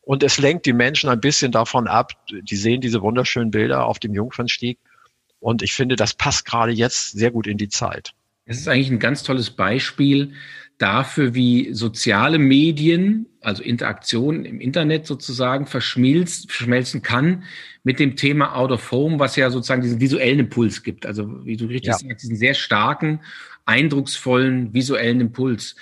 Und 0.01 0.21
es 0.21 0.37
lenkt 0.37 0.65
die 0.65 0.73
Menschen 0.73 1.09
ein 1.09 1.21
bisschen 1.21 1.53
davon 1.53 1.87
ab. 1.87 2.11
Die 2.29 2.57
sehen 2.57 2.81
diese 2.81 3.01
wunderschönen 3.01 3.51
Bilder 3.51 3.85
auf 3.85 3.99
dem 3.99 4.13
Jungfernstieg. 4.13 4.79
Und 5.39 5.61
ich 5.61 5.71
finde, 5.71 5.95
das 5.95 6.13
passt 6.13 6.43
gerade 6.43 6.73
jetzt 6.73 7.11
sehr 7.11 7.31
gut 7.31 7.47
in 7.47 7.57
die 7.57 7.69
Zeit. 7.69 8.13
Es 8.49 8.57
ist 8.57 8.67
eigentlich 8.67 8.89
ein 8.89 8.97
ganz 8.97 9.21
tolles 9.21 9.51
Beispiel 9.51 10.33
dafür, 10.79 11.35
wie 11.35 11.71
soziale 11.71 12.39
Medien, 12.39 13.27
also 13.41 13.61
Interaktion 13.61 14.43
im 14.43 14.59
Internet 14.59 15.05
sozusagen, 15.05 15.67
verschmilzt, 15.67 16.51
verschmelzen 16.51 17.03
kann 17.03 17.43
mit 17.83 17.99
dem 17.99 18.15
Thema 18.15 18.55
Out 18.55 18.71
of 18.71 18.91
Home, 18.91 19.19
was 19.19 19.35
ja 19.35 19.51
sozusagen 19.51 19.83
diesen 19.83 20.01
visuellen 20.01 20.39
Impuls 20.39 20.81
gibt. 20.81 21.05
Also 21.05 21.45
wie 21.45 21.57
du 21.57 21.65
richtig 21.65 21.89
ja. 21.89 21.97
sagst, 21.97 22.23
diesen 22.23 22.37
sehr 22.37 22.55
starken, 22.55 23.21
eindrucksvollen 23.65 24.73
visuellen 24.73 25.21
Impuls. 25.21 25.75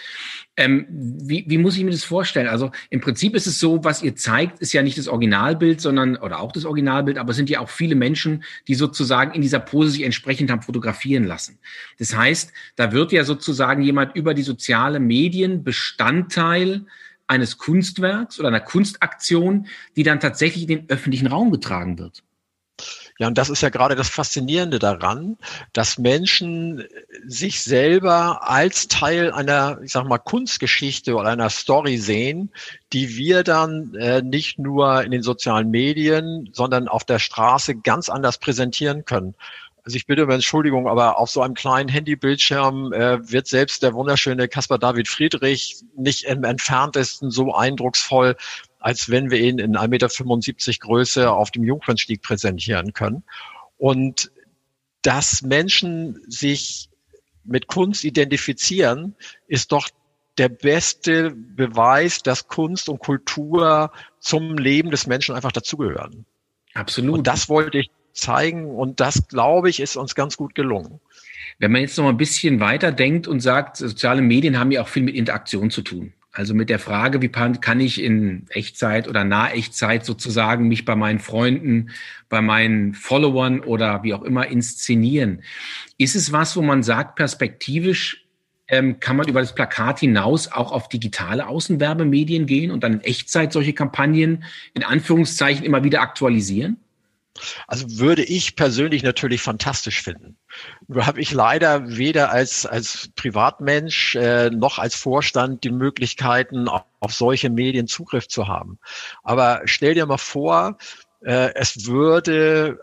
Ähm, 0.59 0.87
wie, 0.89 1.45
wie 1.47 1.59
muss 1.59 1.77
ich 1.77 1.83
mir 1.83 1.91
das 1.91 2.03
vorstellen? 2.03 2.47
Also 2.47 2.71
im 2.89 2.99
Prinzip 2.99 3.35
ist 3.35 3.45
es 3.45 3.59
so, 3.59 3.83
was 3.83 4.01
ihr 4.01 4.15
zeigt, 4.15 4.59
ist 4.59 4.73
ja 4.73 4.81
nicht 4.81 4.97
das 4.97 5.07
Originalbild, 5.07 5.79
sondern, 5.79 6.17
oder 6.17 6.39
auch 6.39 6.51
das 6.51 6.65
Originalbild, 6.65 7.19
aber 7.19 7.29
es 7.29 7.37
sind 7.37 7.49
ja 7.49 7.59
auch 7.59 7.69
viele 7.69 7.93
Menschen, 7.93 8.43
die 8.67 8.73
sozusagen 8.73 9.33
in 9.33 9.41
dieser 9.43 9.59
Pose 9.59 9.91
sich 9.91 10.01
entsprechend 10.01 10.49
haben 10.49 10.63
fotografieren 10.63 11.25
lassen. 11.25 11.59
Das 11.99 12.15
heißt, 12.15 12.51
da 12.75 12.91
wird 12.91 13.11
ja 13.11 13.23
sozusagen 13.23 13.83
jemand 13.83 14.15
über 14.15 14.33
die 14.33 14.41
soziale 14.41 14.99
Medien 14.99 15.63
Bestandteil 15.63 16.85
eines 17.27 17.57
Kunstwerks 17.57 18.39
oder 18.39 18.47
einer 18.47 18.59
Kunstaktion, 18.59 19.67
die 19.95 20.03
dann 20.03 20.19
tatsächlich 20.19 20.63
in 20.63 20.69
den 20.69 20.89
öffentlichen 20.89 21.27
Raum 21.27 21.51
getragen 21.51 21.99
wird. 21.99 22.23
Ja, 23.19 23.27
und 23.27 23.37
das 23.37 23.49
ist 23.49 23.61
ja 23.61 23.69
gerade 23.69 23.95
das 23.95 24.09
Faszinierende 24.09 24.77
daran, 24.77 25.37
dass 25.73 25.97
Menschen 25.97 26.83
sich 27.25 27.63
selber 27.63 28.47
als 28.47 28.87
Teil 28.87 29.31
einer, 29.31 29.79
ich 29.83 29.91
sag 29.91 30.05
mal, 30.07 30.19
Kunstgeschichte 30.19 31.15
oder 31.15 31.29
einer 31.29 31.49
Story 31.49 31.97
sehen, 31.97 32.51
die 32.93 33.17
wir 33.17 33.43
dann 33.43 33.95
äh, 33.95 34.21
nicht 34.21 34.59
nur 34.59 35.03
in 35.03 35.11
den 35.11 35.23
sozialen 35.23 35.71
Medien, 35.71 36.49
sondern 36.53 36.87
auf 36.87 37.05
der 37.05 37.19
Straße 37.19 37.75
ganz 37.75 38.07
anders 38.09 38.37
präsentieren 38.37 39.03
können. 39.03 39.33
Also 39.87 39.95
ich 39.95 40.05
bitte 40.05 40.25
um 40.25 40.29
Entschuldigung, 40.29 40.89
aber 40.89 41.17
auf 41.17 41.29
so 41.29 41.41
einem 41.41 41.53
kleinen 41.53 41.87
Handybildschirm 41.87 42.91
äh, 42.91 43.31
wird 43.31 43.47
selbst 43.47 43.81
der 43.83 43.93
wunderschöne 43.93 44.49
Caspar 44.49 44.77
David 44.77 45.07
Friedrich 45.07 45.77
nicht 45.95 46.25
im 46.25 46.43
entferntesten 46.43 47.31
so 47.31 47.55
eindrucksvoll 47.55 48.35
als 48.79 49.09
wenn 49.09 49.31
wir 49.31 49.39
ihn 49.39 49.59
in 49.59 49.75
1,75 49.75 49.87
Meter 49.87 50.79
Größe 50.79 51.31
auf 51.31 51.51
dem 51.51 51.63
Jungfernstieg 51.63 52.21
präsentieren 52.21 52.93
können. 52.93 53.23
Und 53.77 54.31
dass 55.01 55.41
Menschen 55.41 56.19
sich 56.27 56.89
mit 57.43 57.67
Kunst 57.67 58.03
identifizieren, 58.03 59.15
ist 59.47 59.71
doch 59.71 59.89
der 60.37 60.49
beste 60.49 61.31
Beweis, 61.31 62.21
dass 62.21 62.47
Kunst 62.47 62.89
und 62.89 62.99
Kultur 62.99 63.91
zum 64.19 64.57
Leben 64.57 64.91
des 64.91 65.07
Menschen 65.07 65.35
einfach 65.35 65.51
dazugehören. 65.51 66.25
Absolut. 66.73 67.17
Und 67.17 67.27
das 67.27 67.49
wollte 67.49 67.79
ich 67.79 67.89
zeigen 68.13 68.69
und 68.69 68.99
das, 68.99 69.27
glaube 69.27 69.69
ich, 69.69 69.79
ist 69.79 69.95
uns 69.95 70.15
ganz 70.15 70.37
gut 70.37 70.55
gelungen. 70.55 70.99
Wenn 71.59 71.71
man 71.71 71.81
jetzt 71.81 71.97
noch 71.97 72.03
mal 72.03 72.11
ein 72.11 72.17
bisschen 72.17 72.59
weiter 72.59 72.91
denkt 72.91 73.27
und 73.27 73.39
sagt, 73.39 73.77
soziale 73.77 74.21
Medien 74.21 74.59
haben 74.59 74.71
ja 74.71 74.81
auch 74.81 74.87
viel 74.87 75.03
mit 75.03 75.15
Interaktion 75.15 75.71
zu 75.71 75.81
tun. 75.81 76.13
Also 76.37 76.53
mit 76.53 76.69
der 76.69 76.77
Frage, 76.77 77.19
wie 77.23 77.29
kann 77.29 77.79
ich 77.79 77.99
in 77.99 78.45
Echtzeit 78.49 79.07
oder 79.07 79.23
Nahechtzeit 79.23 80.05
sozusagen 80.05 80.67
mich 80.67 80.85
bei 80.85 80.95
meinen 80.95 81.17
Freunden, 81.17 81.89
bei 82.29 82.43
meinen 82.43 82.93
Followern 82.93 83.61
oder 83.61 84.03
wie 84.03 84.13
auch 84.13 84.21
immer 84.21 84.45
inszenieren. 84.45 85.41
Ist 85.97 86.15
es 86.15 86.31
was, 86.31 86.55
wo 86.55 86.61
man 86.61 86.83
sagt, 86.83 87.15
perspektivisch 87.15 88.27
ähm, 88.67 88.99
kann 88.99 89.15
man 89.15 89.27
über 89.27 89.39
das 89.39 89.55
Plakat 89.55 89.99
hinaus 89.99 90.51
auch 90.51 90.71
auf 90.71 90.89
digitale 90.89 91.47
Außenwerbemedien 91.47 92.45
gehen 92.45 92.69
und 92.69 92.83
dann 92.83 92.93
in 92.93 93.01
Echtzeit 93.01 93.51
solche 93.51 93.73
Kampagnen 93.73 94.43
in 94.75 94.83
Anführungszeichen 94.83 95.65
immer 95.65 95.83
wieder 95.83 96.01
aktualisieren? 96.01 96.77
Also 97.67 97.99
würde 97.99 98.23
ich 98.23 98.55
persönlich 98.55 99.03
natürlich 99.03 99.41
fantastisch 99.41 100.01
finden. 100.01 100.37
Nur 100.87 101.05
habe 101.05 101.21
ich 101.21 101.31
leider 101.31 101.97
weder 101.97 102.31
als, 102.31 102.65
als 102.65 103.09
Privatmensch 103.15 104.15
äh, 104.15 104.49
noch 104.49 104.79
als 104.79 104.95
Vorstand 104.95 105.63
die 105.63 105.71
Möglichkeiten, 105.71 106.67
auf, 106.67 106.83
auf 106.99 107.13
solche 107.13 107.49
Medien 107.49 107.87
Zugriff 107.87 108.27
zu 108.27 108.47
haben. 108.47 108.79
Aber 109.23 109.61
stell 109.65 109.93
dir 109.93 110.05
mal 110.05 110.17
vor, 110.17 110.77
äh, 111.23 111.53
es 111.55 111.85
würde 111.85 112.79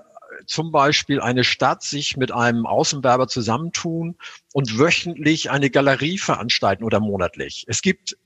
zum 0.46 0.72
Beispiel 0.72 1.20
eine 1.20 1.44
Stadt 1.44 1.82
sich 1.82 2.16
mit 2.16 2.32
einem 2.32 2.66
Außenwerber 2.66 3.28
zusammentun 3.28 4.16
und 4.52 4.78
wöchentlich 4.78 5.50
eine 5.50 5.70
Galerie 5.70 6.18
veranstalten 6.18 6.84
oder 6.84 7.00
monatlich. 7.00 7.64
Es 7.68 7.82
gibt 7.82 8.16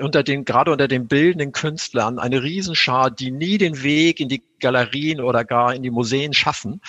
unter 0.00 0.22
den, 0.22 0.44
gerade 0.44 0.70
unter 0.70 0.88
den 0.88 1.08
bildenden 1.08 1.52
Künstlern 1.52 2.18
eine 2.18 2.42
Riesenschar, 2.42 3.10
die 3.10 3.30
nie 3.30 3.58
den 3.58 3.82
Weg 3.82 4.20
in 4.20 4.28
die 4.28 4.42
Galerien 4.60 5.20
oder 5.20 5.44
gar 5.44 5.74
in 5.74 5.82
die 5.82 5.90
Museen 5.90 6.34
schaffen. 6.34 6.80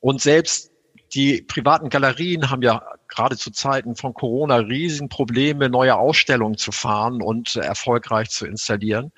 Und 0.00 0.20
selbst 0.20 0.70
die 1.14 1.42
privaten 1.42 1.88
Galerien 1.88 2.50
haben 2.50 2.62
ja 2.62 2.82
gerade 3.08 3.36
zu 3.36 3.50
Zeiten 3.50 3.96
von 3.96 4.14
Corona 4.14 4.56
Riesenprobleme, 4.56 5.68
neue 5.68 5.96
Ausstellungen 5.96 6.56
zu 6.56 6.72
fahren 6.72 7.22
und 7.22 7.56
erfolgreich 7.56 8.30
zu 8.30 8.46
installieren. 8.46 9.12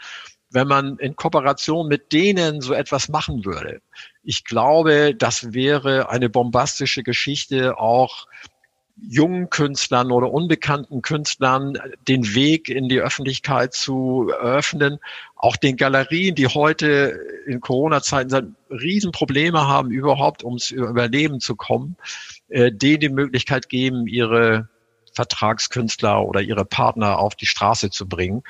Wenn 0.51 0.69
man 0.69 0.97
in 0.99 1.17
Kooperation 1.17 1.89
mit 1.89 2.13
denen 2.13 2.61
so 2.61 2.73
etwas 2.73 3.09
machen 3.09 3.45
würde, 3.45 3.81
ich 4.23 4.45
glaube, 4.45 5.15
das 5.15 5.53
wäre 5.53 6.09
eine 6.09 6.31
bombastische 6.31 7.03
Geschichte 7.03 7.79
auch 7.79 8.27
jungen 9.01 9.51
Künstlern 9.51 10.11
oder 10.11 10.33
unbekannten 10.33 11.03
Künstlern 11.03 11.79
den 12.09 12.35
Weg 12.35 12.69
in 12.69 12.89
die 12.89 13.01
Öffentlichkeit 13.01 13.75
zu 13.75 14.31
öffnen. 14.41 14.99
Auch 15.37 15.57
den 15.57 15.77
Galerien, 15.77 16.35
die 16.35 16.47
heute 16.47 17.19
in 17.47 17.61
Corona-Zeiten 17.61 18.57
Riesenprobleme 18.71 19.67
haben, 19.67 19.91
überhaupt 19.91 20.43
ums 20.45 20.71
Überleben 20.71 21.41
zu 21.41 21.55
kommen, 21.55 21.97
äh, 22.49 22.73
denen 22.73 23.01
die 23.01 23.09
Möglichkeit 23.09 23.69
geben, 23.69 24.07
ihre 24.07 24.69
Vertragskünstler 25.15 26.25
oder 26.25 26.41
ihre 26.41 26.65
Partner 26.65 27.19
auf 27.19 27.35
die 27.35 27.47
Straße 27.47 27.91
zu 27.91 28.09
bringen. 28.09 28.43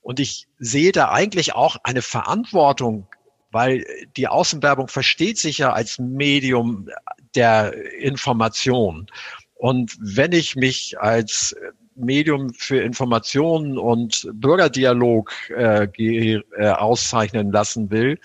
Und 0.00 0.20
ich 0.20 0.46
sehe 0.58 0.92
da 0.92 1.10
eigentlich 1.10 1.54
auch 1.54 1.76
eine 1.82 2.02
Verantwortung, 2.02 3.06
weil 3.50 3.84
die 4.16 4.28
Außenwerbung 4.28 4.88
versteht 4.88 5.38
sich 5.38 5.58
ja 5.58 5.72
als 5.72 5.98
Medium 5.98 6.88
der 7.34 7.74
Information. 8.00 9.06
Und 9.54 9.96
wenn 10.00 10.32
ich 10.32 10.56
mich 10.56 10.98
als 11.00 11.56
Medium 11.94 12.52
für 12.54 12.80
Informationen 12.80 13.78
und 13.78 14.28
Bürgerdialog 14.32 15.32
äh, 15.50 15.84
äh, 15.84 16.68
auszeichnen 16.70 17.52
lassen 17.52 17.90
will, 17.90 18.18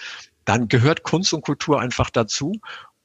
dann 0.46 0.68
gehört 0.68 1.04
Kunst 1.04 1.34
und 1.34 1.44
Kultur 1.44 1.80
einfach 1.80 2.10
dazu. 2.10 2.54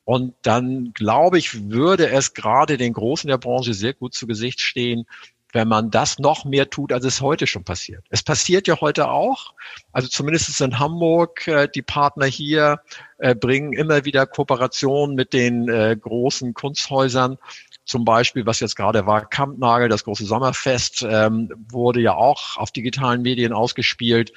Und 0.04 0.34
dann 0.42 0.92
glaube 0.94 1.38
ich, 1.38 1.70
würde 1.70 2.08
es 2.10 2.34
gerade 2.34 2.76
den 2.76 2.92
Großen 2.92 3.28
der 3.28 3.38
Branche 3.38 3.74
sehr 3.74 3.94
gut 3.94 4.14
zu 4.14 4.26
Gesicht 4.26 4.60
stehen, 4.60 5.06
wenn 5.52 5.68
man 5.68 5.90
das 5.90 6.18
noch 6.18 6.44
mehr 6.44 6.68
tut, 6.68 6.92
als 6.92 7.04
es 7.04 7.20
heute 7.20 7.46
schon 7.46 7.64
passiert. 7.64 8.04
Es 8.10 8.22
passiert 8.22 8.66
ja 8.66 8.80
heute 8.80 9.08
auch, 9.08 9.54
also 9.92 10.08
zumindest 10.08 10.60
in 10.60 10.78
Hamburg, 10.78 11.46
äh, 11.46 11.68
die 11.72 11.82
Partner 11.82 12.26
hier 12.26 12.80
äh, 13.18 13.34
bringen 13.34 13.72
immer 13.72 14.04
wieder 14.04 14.26
Kooperationen 14.26 15.14
mit 15.14 15.32
den 15.32 15.68
äh, 15.68 15.96
großen 15.98 16.54
Kunsthäusern 16.54 17.38
zum 17.84 18.04
Beispiel, 18.04 18.46
was 18.46 18.60
jetzt 18.60 18.76
gerade 18.76 19.06
war, 19.06 19.28
Kampnagel, 19.28 19.88
das 19.88 20.04
große 20.04 20.24
Sommerfest, 20.24 21.06
ähm, 21.08 21.50
wurde 21.70 22.00
ja 22.00 22.14
auch 22.14 22.56
auf 22.56 22.70
digitalen 22.70 23.22
Medien 23.22 23.52
ausgespielt. 23.52 24.32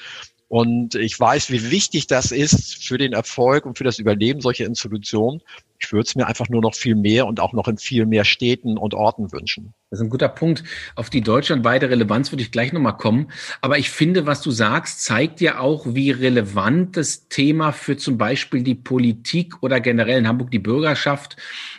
Und 0.49 0.95
ich 0.95 1.19
weiß, 1.19 1.51
wie 1.51 1.71
wichtig 1.71 2.07
das 2.07 2.31
ist 2.31 2.83
für 2.83 2.97
den 2.97 3.11
Erfolg 3.11 3.65
und 3.65 3.77
für 3.77 3.83
das 3.83 3.99
Überleben 3.99 4.39
solcher 4.39 4.65
Institutionen. 4.65 5.41
Ich 5.79 5.91
würde 5.91 6.07
es 6.07 6.15
mir 6.15 6.25
einfach 6.25 6.47
nur 6.47 6.61
noch 6.61 6.73
viel 6.73 6.95
mehr 6.95 7.27
und 7.27 7.39
auch 7.39 7.51
noch 7.51 7.67
in 7.67 7.77
viel 7.77 8.05
mehr 8.05 8.23
Städten 8.23 8.77
und 8.77 8.93
Orten 8.93 9.31
wünschen. 9.31 9.73
Das 9.89 10.01
ist 10.01 10.05
ein 10.05 10.09
guter 10.09 10.27
Punkt. 10.27 10.65
Auf 10.95 11.09
die 11.09 11.21
deutschlandweite 11.21 11.89
Relevanz 11.89 12.33
würde 12.33 12.41
ich 12.41 12.51
gleich 12.51 12.73
nochmal 12.73 12.97
kommen. 12.97 13.31
Aber 13.61 13.77
ich 13.77 13.89
finde, 13.89 14.25
was 14.25 14.41
du 14.41 14.51
sagst, 14.51 15.01
zeigt 15.01 15.39
ja 15.39 15.59
auch, 15.59 15.85
wie 15.87 16.11
relevant 16.11 16.97
das 16.97 17.29
Thema 17.29 17.71
für 17.71 17.95
zum 17.95 18.17
Beispiel 18.17 18.63
die 18.63 18.75
Politik 18.75 19.63
oder 19.63 19.79
generell 19.79 20.17
in 20.17 20.27
Hamburg 20.27 20.51
die 20.51 20.59
Bürgerschaft 20.59 21.37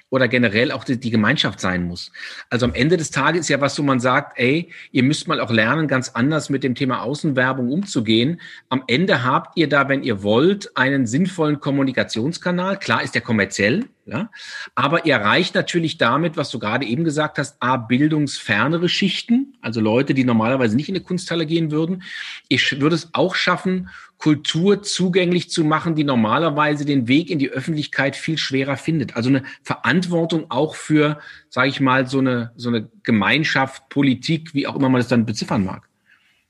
oder 0.09 0.27
generell 0.27 0.73
auch 0.73 0.85
die, 0.85 0.99
die, 0.99 1.11
Gemeinschaft 1.11 1.61
sein 1.61 1.85
muss. 1.85 2.11
Also 2.49 2.65
am 2.65 2.73
Ende 2.73 2.97
des 2.97 3.11
Tages 3.11 3.43
ist 3.43 3.49
ja 3.51 3.61
was, 3.61 3.79
wo 3.79 3.83
man 3.83 4.01
sagt, 4.01 4.39
ey, 4.39 4.73
ihr 4.91 5.03
müsst 5.03 5.29
mal 5.29 5.39
auch 5.39 5.51
lernen, 5.51 5.87
ganz 5.87 6.09
anders 6.09 6.49
mit 6.49 6.65
dem 6.65 6.75
Thema 6.75 7.03
Außenwerbung 7.03 7.71
umzugehen. 7.71 8.41
Am 8.71 8.85
Ende 8.87 9.23
habt 9.23 9.59
ihr 9.59 9.69
da, 9.69 9.91
wenn 9.91 10.03
ihr 10.03 10.23
wollt, 10.23 10.75
einen 10.79 11.07
sinnvollen 11.07 11.61
Kommunikationskanal. 11.61 12.79
Klar 12.79 13.03
ist 13.03 13.15
der 13.15 13.21
kommerziell, 13.23 13.85
ja? 14.09 14.31
Aber 14.75 15.05
ihr 15.05 15.15
erreicht 15.15 15.55
natürlich 15.55 15.99
damit, 15.99 16.37
was 16.37 16.51
du 16.51 16.59
gerade 16.59 16.87
eben 16.87 17.05
gesagt 17.05 17.39
hast, 17.39 17.63
A, 17.63 17.77
bildungsfernere 17.77 18.89
Schichten, 18.89 19.57
also 19.61 19.81
Leute, 19.81 20.15
die 20.15 20.25
normalerweise 20.25 20.77
nicht 20.77 20.89
in 20.89 20.97
eine 20.97 21.05
Kunsthalle 21.05 21.47
gehen 21.47 21.71
würden. 21.71 22.03
Ich 22.49 22.81
würde 22.81 22.97
es 22.97 23.11
auch 23.13 23.35
schaffen, 23.35 23.91
Kultur 24.17 24.83
zugänglich 24.83 25.51
zu 25.51 25.63
machen, 25.63 25.95
die 25.95 26.05
normalerweise 26.05 26.85
den 26.85 27.07
Weg 27.07 27.31
in 27.31 27.39
die 27.39 27.51
Öffentlichkeit 27.51 28.17
viel 28.17 28.37
schwerer 28.37 28.77
findet. 28.77 29.15
Also 29.15 29.29
eine 29.29 29.45
Verantwortung 29.63 30.51
auch 30.51 30.75
für, 30.75 31.21
sage 31.51 31.69
ich 31.69 31.81
mal, 31.81 32.07
so 32.09 32.19
eine, 32.19 32.53
so 32.57 32.69
eine 32.69 32.89
Gemeinschaft, 33.05 33.89
Politik, 33.91 34.55
wie 34.55 34.67
auch 34.67 34.75
immer 34.75 34.89
man 34.89 35.01
es 35.01 35.09
dann 35.09 35.27
beziffern 35.27 35.65
mag. 35.65 35.89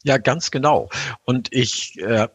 Ja, 0.05 0.17
ganz 0.17 0.51
genau. 0.51 0.89
Und 1.25 1.53
ich 1.53 1.99
äh, 1.99 2.29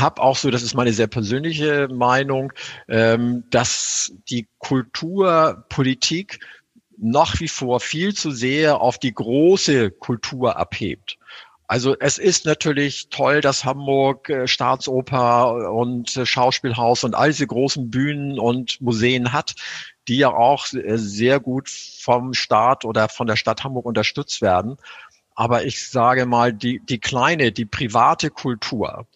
habe 0.00 0.22
auch 0.22 0.36
so, 0.36 0.50
das 0.50 0.62
ist 0.62 0.74
meine 0.74 0.92
sehr 0.92 1.06
persönliche 1.06 1.88
Meinung, 1.88 2.52
ähm, 2.88 3.44
dass 3.50 4.12
die 4.28 4.48
Kulturpolitik 4.58 6.40
nach 6.96 7.40
wie 7.40 7.48
vor 7.48 7.80
viel 7.80 8.14
zu 8.14 8.30
sehr 8.30 8.80
auf 8.80 8.98
die 8.98 9.14
große 9.14 9.90
Kultur 9.90 10.56
abhebt. 10.56 11.18
Also 11.66 11.96
es 11.98 12.18
ist 12.18 12.44
natürlich 12.44 13.08
toll, 13.08 13.40
dass 13.40 13.64
Hamburg 13.64 14.28
äh, 14.28 14.46
Staatsoper 14.46 15.72
und 15.72 16.16
äh, 16.16 16.26
Schauspielhaus 16.26 17.04
und 17.04 17.14
all 17.14 17.28
diese 17.28 17.46
großen 17.46 17.90
Bühnen 17.90 18.38
und 18.38 18.80
Museen 18.82 19.32
hat, 19.32 19.54
die 20.06 20.18
ja 20.18 20.28
auch 20.32 20.70
äh, 20.72 20.98
sehr 20.98 21.40
gut 21.40 21.70
vom 21.70 22.34
Staat 22.34 22.84
oder 22.84 23.08
von 23.08 23.26
der 23.26 23.36
Stadt 23.36 23.64
Hamburg 23.64 23.86
unterstützt 23.86 24.42
werden. 24.42 24.76
Aber 25.34 25.64
ich 25.64 25.88
sage 25.88 26.26
mal, 26.26 26.52
die, 26.52 26.80
die 26.84 27.00
kleine, 27.00 27.50
die 27.50 27.64
private 27.64 28.30
Kultur, 28.30 29.06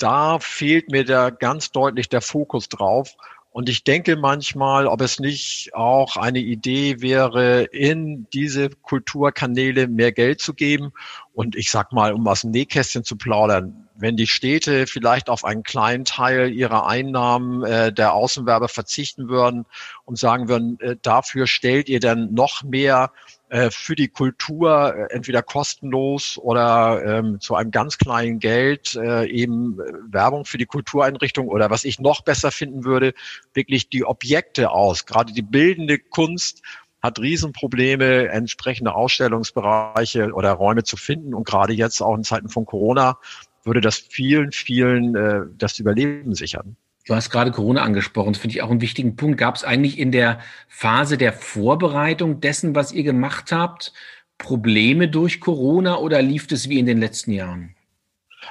da 0.00 0.38
fehlt 0.40 0.90
mir 0.90 1.04
da 1.04 1.30
ganz 1.30 1.70
deutlich 1.70 2.08
der 2.08 2.20
Fokus 2.22 2.68
drauf. 2.68 3.14
Und 3.52 3.68
ich 3.68 3.82
denke 3.82 4.16
manchmal, 4.16 4.86
ob 4.86 5.00
es 5.00 5.18
nicht 5.18 5.74
auch 5.74 6.16
eine 6.16 6.38
Idee 6.38 7.00
wäre, 7.00 7.64
in 7.64 8.28
diese 8.32 8.70
Kulturkanäle 8.70 9.88
mehr 9.88 10.12
Geld 10.12 10.40
zu 10.40 10.54
geben. 10.54 10.92
Und 11.34 11.56
ich 11.56 11.70
sag 11.70 11.92
mal, 11.92 12.12
um 12.12 12.26
aus 12.28 12.42
dem 12.42 12.52
Nähkästchen 12.52 13.02
zu 13.02 13.16
plaudern, 13.16 13.88
wenn 13.96 14.16
die 14.16 14.28
Städte 14.28 14.86
vielleicht 14.86 15.28
auf 15.28 15.44
einen 15.44 15.64
kleinen 15.64 16.04
Teil 16.04 16.52
ihrer 16.52 16.86
Einnahmen 16.86 17.64
äh, 17.64 17.92
der 17.92 18.14
Außenwerbe 18.14 18.68
verzichten 18.68 19.28
würden 19.28 19.66
und 20.04 20.16
sagen 20.16 20.48
würden, 20.48 20.78
äh, 20.80 20.96
dafür 21.02 21.48
stellt 21.48 21.88
ihr 21.88 22.00
dann 22.00 22.32
noch 22.32 22.62
mehr 22.62 23.10
äh, 23.50 23.70
für 23.70 23.96
die 23.96 24.08
Kultur 24.08 24.94
äh, 24.94 25.14
entweder 25.14 25.42
kostenlos 25.42 26.38
oder 26.38 27.02
ähm, 27.04 27.40
zu 27.40 27.56
einem 27.56 27.72
ganz 27.72 27.98
kleinen 27.98 28.38
Geld 28.38 28.94
äh, 28.94 29.26
eben 29.26 29.80
äh, 29.80 29.92
Werbung 30.08 30.44
für 30.44 30.56
die 30.56 30.66
Kultureinrichtung 30.66 31.48
oder 31.48 31.68
was 31.68 31.84
ich 31.84 31.98
noch 31.98 32.22
besser 32.22 32.52
finden 32.52 32.84
würde, 32.84 33.12
wirklich 33.52 33.88
die 33.88 34.04
Objekte 34.04 34.70
aus. 34.70 35.04
Gerade 35.04 35.32
die 35.32 35.42
bildende 35.42 35.98
Kunst 35.98 36.62
hat 37.02 37.18
Riesenprobleme, 37.18 38.28
entsprechende 38.28 38.94
Ausstellungsbereiche 38.94 40.32
oder 40.32 40.52
Räume 40.52 40.84
zu 40.84 40.96
finden. 40.96 41.34
Und 41.34 41.44
gerade 41.44 41.72
jetzt 41.72 42.00
auch 42.00 42.14
in 42.14 42.24
Zeiten 42.24 42.48
von 42.48 42.66
Corona 42.66 43.18
würde 43.64 43.80
das 43.80 43.98
vielen, 43.98 44.52
vielen 44.52 45.16
äh, 45.16 45.40
das 45.58 45.78
Überleben 45.78 46.34
sichern. 46.34 46.76
Du 47.06 47.14
hast 47.14 47.30
gerade 47.30 47.50
Corona 47.50 47.82
angesprochen, 47.82 48.34
das 48.34 48.40
finde 48.40 48.56
ich 48.56 48.62
auch 48.62 48.70
einen 48.70 48.82
wichtigen 48.82 49.16
Punkt. 49.16 49.38
Gab 49.38 49.56
es 49.56 49.64
eigentlich 49.64 49.98
in 49.98 50.12
der 50.12 50.40
Phase 50.68 51.16
der 51.16 51.32
Vorbereitung 51.32 52.40
dessen, 52.40 52.74
was 52.74 52.92
ihr 52.92 53.02
gemacht 53.02 53.52
habt, 53.52 53.92
Probleme 54.38 55.08
durch 55.08 55.40
Corona 55.40 55.98
oder 55.98 56.22
lief 56.22 56.50
es 56.50 56.68
wie 56.68 56.78
in 56.78 56.86
den 56.86 56.98
letzten 56.98 57.32
Jahren? 57.32 57.74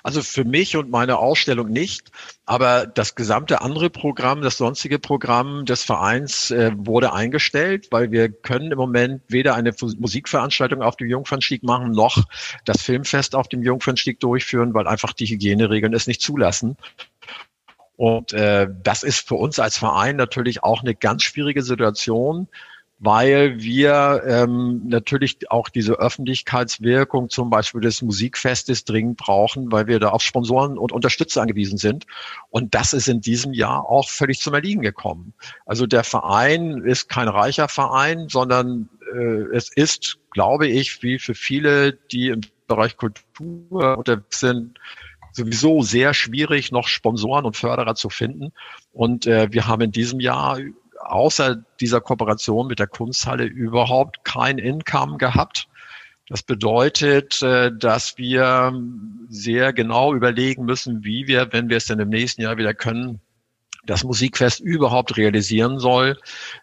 Also 0.04 0.22
für 0.22 0.44
mich 0.44 0.78
und 0.78 0.90
meine 0.90 1.18
Ausstellung 1.18 1.70
nicht, 1.70 2.12
aber 2.46 2.86
das 2.86 3.16
gesamte 3.16 3.62
andere 3.62 3.90
Programm, 3.90 4.42
das 4.42 4.58
sonstige 4.58 5.00
Programm 5.00 5.66
des 5.66 5.84
Vereins 5.84 6.52
äh, 6.52 6.72
wurde 6.76 7.14
eingestellt, 7.14 7.88
weil 7.92 8.12
wir 8.12 8.30
können 8.32 8.72
im 8.72 8.78
Moment 8.78 9.24
weder 9.28 9.56
eine 9.56 9.74
Musikveranstaltung 9.98 10.82
auf 10.82 10.96
dem 10.96 11.10
Jungfernstieg 11.10 11.64
machen, 11.64 11.92
noch 11.92 12.24
das 12.66 12.82
Filmfest 12.82 13.36
auf 13.36 13.48
dem 13.48 13.64
Jungfernstieg 13.64 14.20
durchführen, 14.20 14.74
weil 14.74 14.88
einfach 14.88 15.14
die 15.14 15.26
Hygieneregeln 15.26 15.94
es 15.94 16.08
nicht 16.08 16.22
zulassen. 16.22 16.78
Und 18.00 18.32
äh, 18.32 18.66
das 18.82 19.04
ist 19.04 19.28
für 19.28 19.36
uns 19.36 19.60
als 19.60 19.78
Verein 19.78 20.16
natürlich 20.16 20.64
auch 20.64 20.84
eine 20.84 20.96
ganz 20.96 21.22
schwierige 21.24 21.64
Situation, 21.64 22.48
weil 22.98 23.60
wir 23.60 24.24
ähm, 24.26 24.84
natürlich 24.86 25.52
auch 25.52 25.68
diese 25.68 26.00
Öffentlichkeitswirkung 26.00 27.30
zum 27.30 27.50
Beispiel 27.50 27.82
des 27.82 28.02
Musikfestes 28.02 28.86
dringend 28.86 29.18
brauchen, 29.18 29.70
weil 29.74 29.88
wir 29.88 30.00
da 30.00 30.12
auf 30.12 30.22
Sponsoren 30.22 30.78
und 30.78 30.94
Unterstützer 30.94 31.42
angewiesen 31.42 31.78
sind. 31.78 32.06
Und 32.50 32.74
das 32.74 32.94
ist 32.94 33.10
in 33.10 33.20
diesem 33.20 33.52
Jahr 33.52 33.90
auch 33.90 34.08
völlig 34.08 34.40
zum 34.40 34.54
Erliegen 34.54 34.82
gekommen. 34.82 35.34
Also 35.66 35.86
der 35.86 36.06
Verein 36.06 36.78
ist 36.86 37.10
kein 37.10 37.28
reicher 37.28 37.68
Verein, 37.68 38.30
sondern 38.30 38.88
äh, 39.14 39.54
es 39.54 39.76
ist, 39.76 40.20
glaube 40.32 40.70
ich, 40.70 41.04
wie 41.04 41.20
für 41.20 41.36
viele, 41.36 41.92
die 42.14 42.30
im 42.30 42.40
Bereich 42.66 42.96
Kultur 42.96 43.98
unterwegs 43.98 44.40
sind, 44.40 44.80
sowieso 45.40 45.82
sehr 45.82 46.14
schwierig, 46.14 46.72
noch 46.72 46.88
Sponsoren 46.88 47.46
und 47.46 47.58
Förderer 47.58 47.96
zu 47.96 48.10
finden. 48.10 48.52
Und 48.92 49.26
äh, 49.26 49.48
wir 49.52 49.68
haben 49.68 49.82
in 49.82 49.92
diesem 49.92 50.20
Jahr 50.20 50.60
außer 51.00 51.64
dieser 51.80 52.02
Kooperation 52.02 52.68
mit 52.68 52.80
der 52.80 52.88
Kunsthalle 52.88 53.46
überhaupt 53.46 54.24
kein 54.24 54.58
Income 54.58 55.18
gehabt. 55.18 55.68
Das 56.28 56.44
bedeutet, 56.44 57.42
äh, 57.42 57.72
dass 57.76 58.18
wir 58.18 58.80
sehr 59.30 59.74
genau 59.74 60.14
überlegen 60.14 60.66
müssen, 60.66 61.04
wie 61.04 61.28
wir, 61.28 61.52
wenn 61.52 61.70
wir 61.70 61.78
es 61.78 61.86
denn 61.86 62.00
im 62.00 62.10
nächsten 62.10 62.44
Jahr 62.44 62.58
wieder 62.58 62.76
können, 62.76 63.20
das 63.86 64.04
Musikfest 64.04 64.60
überhaupt 64.60 65.18
realisieren 65.18 65.80
soll 65.80 66.20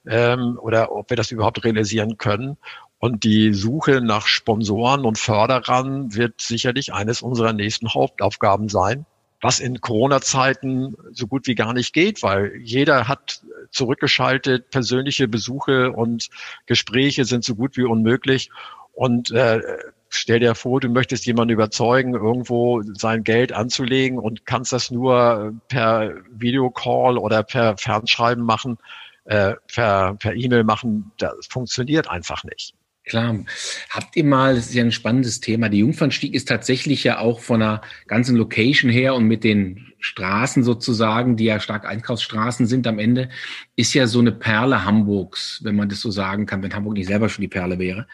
ähm, 0.07 0.59
oder 0.61 0.93
ob 0.93 1.11
wir 1.11 1.17
das 1.17 1.33
überhaupt 1.33 1.65
realisieren 1.65 2.19
können. 2.19 2.57
Und 2.99 3.25
die 3.25 3.53
Suche 3.53 4.01
nach 4.01 4.27
Sponsoren 4.27 5.05
und 5.05 5.19
Förderern 5.19 6.15
wird 6.15 6.41
sicherlich 6.41 6.95
eines 6.95 7.21
unserer 7.21 7.53
nächsten 7.53 7.93
Hauptaufgaben 7.93 8.69
sein, 8.69 9.05
was 9.43 9.61
in 9.61 9.81
Corona-Zeiten 9.83 10.97
so 11.13 11.27
gut 11.27 11.47
wie 11.47 11.55
gar 11.55 11.75
nicht 11.75 11.93
geht, 11.93 12.23
weil 12.23 12.57
jeder 12.63 13.07
hat 13.07 13.43
zurückgeschaltet, 13.71 14.71
persönliche 14.71 15.29
Besuche 15.29 15.93
und 15.93 16.31
Gespräche 16.65 17.27
sind 17.27 17.45
so 17.45 17.55
gut 17.55 17.77
wie 17.77 17.85
unmöglich. 17.85 18.51
Und 18.95 19.31
äh, 19.31 19.61
stell 20.09 20.41
dir 20.41 20.55
vor, 20.55 20.81
du 20.81 20.89
möchtest 20.89 21.27
jemanden 21.27 21.53
überzeugen, 21.53 22.15
irgendwo 22.15 22.83
sein 22.95 23.25
Geld 23.25 23.53
anzulegen 23.53 24.19
und 24.19 24.47
kannst 24.47 24.73
das 24.73 24.91
nur 24.91 25.55
per 25.69 26.15
Videocall 26.31 27.19
oder 27.19 27.43
per 27.43 27.77
Fernschreiben 27.77 28.43
machen, 28.43 28.79
äh, 29.27 29.55
per 29.73 30.15
per 30.15 30.35
E-Mail 30.35 30.65
machen. 30.65 31.13
Das 31.19 31.47
funktioniert 31.47 32.09
einfach 32.09 32.43
nicht. 32.45 32.75
Klar. 33.07 33.45
Habt 33.89 34.17
ihr 34.17 34.25
mal, 34.25 34.57
das 34.57 34.67
ist 34.67 34.75
ja 34.75 34.83
ein 34.83 34.91
spannendes 34.91 35.39
Thema, 35.41 35.69
die 35.69 35.79
Jungfernstieg 35.79 36.35
ist 36.35 36.49
tatsächlich 36.49 37.05
ja 37.05 37.21
auch 37.21 37.39
von 37.39 37.63
einer 37.63 37.81
ganzen 38.09 38.35
Location 38.35 38.91
her 38.91 39.15
und 39.15 39.27
mit 39.27 39.45
den 39.45 39.93
Straßen 40.01 40.65
sozusagen, 40.65 41.37
die 41.37 41.45
ja 41.45 41.61
stark 41.61 41.87
Einkaufsstraßen 41.87 42.67
sind 42.67 42.85
am 42.89 42.99
Ende, 42.99 43.29
ist 43.77 43.95
ja 43.95 44.09
so 44.09 44.19
eine 44.19 44.33
Perle 44.33 44.85
Hamburgs, 44.85 45.61
wenn 45.63 45.77
man 45.77 45.89
das 45.89 46.01
so 46.01 46.11
sagen 46.11 46.47
kann, 46.47 46.65
wenn 46.65 46.75
Hamburg 46.75 46.95
nicht 46.95 47.07
selber 47.07 47.29
schon 47.29 47.43
die 47.43 47.49
Perle 47.49 47.79
wäre. 47.79 48.09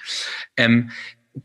Ähm, 0.58 0.90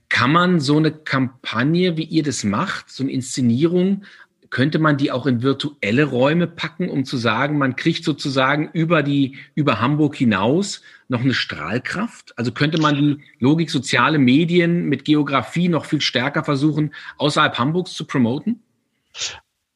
kann 0.10 0.34
man 0.34 0.60
so 0.60 0.76
eine 0.76 0.92
Kampagne, 0.92 1.96
wie 1.96 2.04
ihr 2.04 2.24
das 2.24 2.44
macht, 2.44 2.90
so 2.90 3.04
eine 3.04 3.14
Inszenierung 3.14 4.04
könnte 4.50 4.80
man 4.80 4.98
die 4.98 5.12
auch 5.12 5.26
in 5.26 5.42
virtuelle 5.42 6.06
Räume 6.06 6.48
packen, 6.48 6.90
um 6.90 7.06
zu 7.06 7.18
sagen, 7.18 7.58
man 7.58 7.76
kriegt 7.76 8.04
sozusagen 8.04 8.70
über 8.74 9.04
die, 9.04 9.38
über 9.56 9.82
Hamburg 9.82 10.16
hinaus 10.16 10.82
noch 11.08 11.22
eine 11.22 11.34
Strahlkraft? 11.34 12.38
Also 12.38 12.52
könnte 12.52 12.80
man 12.80 12.96
die 12.96 13.24
Logik 13.40 13.70
soziale 13.70 14.20
Medien 14.20 14.86
mit 14.86 15.06
Geografie 15.06 15.70
noch 15.70 15.86
viel 15.86 16.02
stärker 16.02 16.44
versuchen, 16.44 16.94
außerhalb 17.18 17.58
Hamburgs 17.58 17.94
zu 17.94 18.06
promoten? 18.06 18.62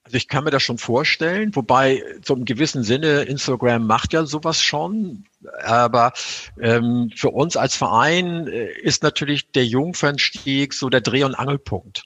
Also 0.03 0.17
ich 0.17 0.27
kann 0.27 0.43
mir 0.43 0.51
das 0.51 0.63
schon 0.63 0.77
vorstellen, 0.77 1.55
wobei 1.55 2.03
im 2.27 2.43
gewissen 2.43 2.83
Sinne 2.83 3.21
Instagram 3.21 3.87
macht 3.87 4.11
ja 4.11 4.25
sowas 4.25 4.61
schon. 4.61 5.23
Aber 5.63 6.11
ähm, 6.59 7.11
für 7.15 7.29
uns 7.29 7.55
als 7.55 7.77
Verein 7.77 8.47
äh, 8.47 8.71
ist 8.81 9.03
natürlich 9.03 9.51
der 9.51 9.65
Jungfernstieg 9.65 10.73
so 10.73 10.89
der 10.89 10.99
Dreh- 10.99 11.23
und 11.23 11.35
Angelpunkt 11.35 12.03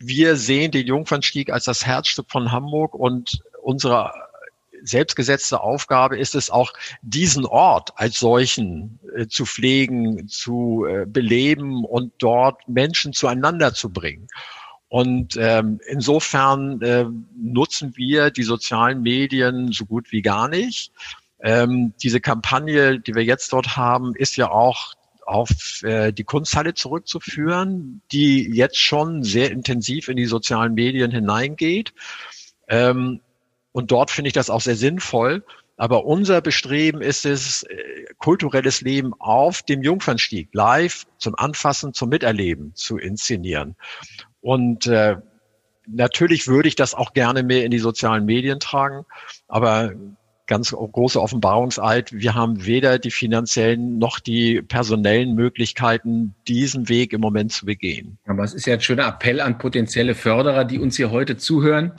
wir 0.00 0.36
sehen 0.36 0.72
den 0.72 0.86
Jungfernstieg 0.86 1.52
als 1.52 1.64
das 1.64 1.86
Herzstück 1.86 2.30
von 2.30 2.50
Hamburg 2.50 2.94
und 2.94 3.42
unsere 3.62 4.12
selbstgesetzte 4.82 5.60
Aufgabe 5.60 6.18
ist 6.18 6.34
es 6.34 6.50
auch, 6.50 6.72
diesen 7.02 7.44
Ort 7.44 7.92
als 7.96 8.18
solchen 8.18 8.98
äh, 9.14 9.26
zu 9.26 9.44
pflegen, 9.44 10.26
zu 10.26 10.86
äh, 10.86 11.04
beleben 11.06 11.84
und 11.84 12.14
dort 12.18 12.66
Menschen 12.66 13.12
zueinander 13.12 13.74
zu 13.74 13.92
bringen. 13.92 14.26
Und 14.88 15.36
ähm, 15.38 15.80
insofern 15.86 16.80
äh, 16.80 17.04
nutzen 17.36 17.96
wir 17.96 18.30
die 18.30 18.42
sozialen 18.42 19.02
Medien 19.02 19.70
so 19.70 19.84
gut 19.84 20.10
wie 20.10 20.22
gar 20.22 20.48
nicht. 20.48 20.92
Ähm, 21.42 21.92
diese 22.02 22.20
Kampagne, 22.20 22.98
die 22.98 23.14
wir 23.14 23.24
jetzt 23.24 23.52
dort 23.52 23.76
haben, 23.76 24.14
ist 24.16 24.36
ja 24.36 24.50
auch 24.50 24.94
auf 25.30 25.82
äh, 25.82 26.12
die 26.12 26.24
Kunsthalle 26.24 26.74
zurückzuführen, 26.74 28.02
die 28.10 28.50
jetzt 28.52 28.78
schon 28.78 29.22
sehr 29.22 29.50
intensiv 29.50 30.08
in 30.08 30.16
die 30.16 30.26
sozialen 30.26 30.74
Medien 30.74 31.10
hineingeht. 31.10 31.94
Ähm, 32.68 33.20
und 33.72 33.92
dort 33.92 34.10
finde 34.10 34.28
ich 34.28 34.34
das 34.34 34.50
auch 34.50 34.60
sehr 34.60 34.76
sinnvoll. 34.76 35.44
Aber 35.76 36.04
unser 36.04 36.40
Bestreben 36.42 37.00
ist 37.00 37.24
es, 37.24 37.62
äh, 37.62 37.76
kulturelles 38.18 38.80
Leben 38.82 39.14
auf 39.18 39.62
dem 39.62 39.82
Jungfernstieg 39.82 40.50
live 40.52 41.06
zum 41.16 41.34
Anfassen, 41.36 41.94
zum 41.94 42.08
Miterleben 42.10 42.74
zu 42.74 42.98
inszenieren. 42.98 43.76
Und 44.40 44.88
äh, 44.88 45.16
natürlich 45.86 46.48
würde 46.48 46.68
ich 46.68 46.74
das 46.74 46.94
auch 46.94 47.12
gerne 47.12 47.44
mehr 47.44 47.64
in 47.64 47.70
die 47.70 47.78
sozialen 47.78 48.24
Medien 48.24 48.60
tragen, 48.60 49.06
aber 49.48 49.92
ganz 50.50 50.72
große 50.72 51.22
Offenbarungseid. 51.22 52.12
Wir 52.12 52.34
haben 52.34 52.66
weder 52.66 52.98
die 52.98 53.12
finanziellen 53.12 53.98
noch 53.98 54.18
die 54.18 54.60
personellen 54.60 55.36
Möglichkeiten, 55.36 56.34
diesen 56.48 56.88
Weg 56.88 57.12
im 57.12 57.20
Moment 57.20 57.52
zu 57.52 57.66
begehen. 57.66 58.18
Aber 58.26 58.42
es 58.42 58.52
ist 58.52 58.66
ja 58.66 58.74
ein 58.74 58.80
schöner 58.80 59.06
Appell 59.06 59.40
an 59.40 59.58
potenzielle 59.58 60.16
Förderer, 60.16 60.64
die 60.64 60.80
uns 60.80 60.96
hier 60.96 61.12
heute 61.12 61.36
zuhören. 61.36 61.92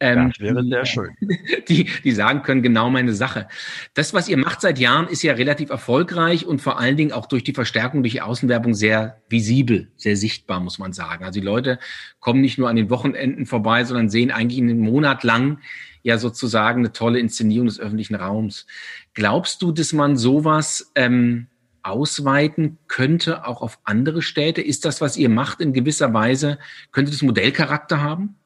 Ähm, 0.00 0.28
das 0.28 0.38
wäre 0.38 0.62
sehr 0.62 0.86
schön. 0.86 1.10
Die, 1.68 1.88
die 2.04 2.12
sagen 2.12 2.42
können, 2.42 2.62
genau 2.62 2.88
meine 2.88 3.12
Sache. 3.12 3.48
Das, 3.94 4.14
was 4.14 4.28
ihr 4.28 4.36
macht 4.36 4.60
seit 4.60 4.78
Jahren, 4.78 5.08
ist 5.08 5.22
ja 5.22 5.32
relativ 5.32 5.70
erfolgreich 5.70 6.46
und 6.46 6.62
vor 6.62 6.78
allen 6.78 6.96
Dingen 6.96 7.10
auch 7.10 7.26
durch 7.26 7.42
die 7.42 7.52
Verstärkung, 7.52 8.04
durch 8.04 8.12
die 8.12 8.20
Außenwerbung 8.20 8.74
sehr 8.74 9.20
visibel, 9.28 9.90
sehr 9.96 10.16
sichtbar, 10.16 10.60
muss 10.60 10.78
man 10.78 10.92
sagen. 10.92 11.24
Also 11.24 11.40
die 11.40 11.44
Leute 11.44 11.80
kommen 12.20 12.40
nicht 12.40 12.58
nur 12.58 12.68
an 12.68 12.76
den 12.76 12.90
Wochenenden 12.90 13.44
vorbei, 13.44 13.82
sondern 13.82 14.08
sehen 14.08 14.30
eigentlich 14.30 14.60
einen 14.60 14.78
Monat 14.78 15.24
lang 15.24 15.58
ja 16.02 16.18
sozusagen 16.18 16.80
eine 16.80 16.92
tolle 16.92 17.18
Inszenierung 17.18 17.66
des 17.66 17.80
öffentlichen 17.80 18.14
Raums. 18.14 18.66
Glaubst 19.14 19.62
du, 19.62 19.72
dass 19.72 19.92
man 19.92 20.16
sowas 20.16 20.92
ähm, 20.94 21.48
ausweiten 21.82 22.78
könnte, 22.86 23.46
auch 23.46 23.62
auf 23.62 23.78
andere 23.84 24.22
Städte? 24.22 24.60
Ist 24.62 24.84
das, 24.84 25.00
was 25.00 25.16
ihr 25.16 25.28
macht, 25.28 25.60
in 25.60 25.72
gewisser 25.72 26.12
Weise, 26.12 26.58
könnte 26.92 27.10
das 27.10 27.22
Modellcharakter 27.22 28.00
haben? 28.00 28.36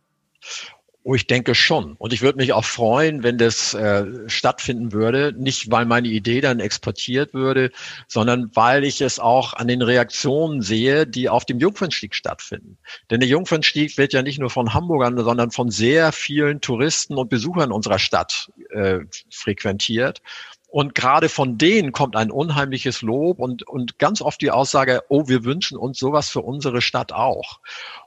Oh, 1.04 1.16
ich 1.16 1.26
denke 1.26 1.56
schon. 1.56 1.94
Und 1.98 2.12
ich 2.12 2.22
würde 2.22 2.38
mich 2.38 2.52
auch 2.52 2.64
freuen, 2.64 3.24
wenn 3.24 3.36
das 3.36 3.74
äh, 3.74 4.06
stattfinden 4.28 4.92
würde. 4.92 5.34
Nicht, 5.36 5.68
weil 5.68 5.84
meine 5.84 6.06
Idee 6.06 6.40
dann 6.40 6.60
exportiert 6.60 7.34
würde, 7.34 7.72
sondern 8.06 8.54
weil 8.54 8.84
ich 8.84 9.00
es 9.00 9.18
auch 9.18 9.52
an 9.52 9.66
den 9.66 9.82
Reaktionen 9.82 10.62
sehe, 10.62 11.04
die 11.04 11.28
auf 11.28 11.44
dem 11.44 11.58
Jungfernstieg 11.58 12.14
stattfinden. 12.14 12.78
Denn 13.10 13.18
der 13.18 13.28
Jungfernstieg 13.28 13.98
wird 13.98 14.12
ja 14.12 14.22
nicht 14.22 14.38
nur 14.38 14.50
von 14.50 14.74
Hamburgern, 14.74 15.18
sondern 15.18 15.50
von 15.50 15.70
sehr 15.70 16.12
vielen 16.12 16.60
Touristen 16.60 17.16
und 17.18 17.28
Besuchern 17.28 17.72
unserer 17.72 17.98
Stadt 17.98 18.52
äh, 18.70 19.00
frequentiert. 19.28 20.22
Und 20.68 20.94
gerade 20.94 21.28
von 21.28 21.58
denen 21.58 21.90
kommt 21.90 22.14
ein 22.14 22.30
unheimliches 22.30 23.02
Lob 23.02 23.40
und, 23.40 23.64
und 23.64 23.98
ganz 23.98 24.22
oft 24.22 24.40
die 24.40 24.52
Aussage, 24.52 25.02
oh, 25.08 25.26
wir 25.26 25.44
wünschen 25.44 25.76
uns 25.76 25.98
sowas 25.98 26.28
für 26.30 26.42
unsere 26.42 26.80
Stadt 26.80 27.12
auch. 27.12 27.58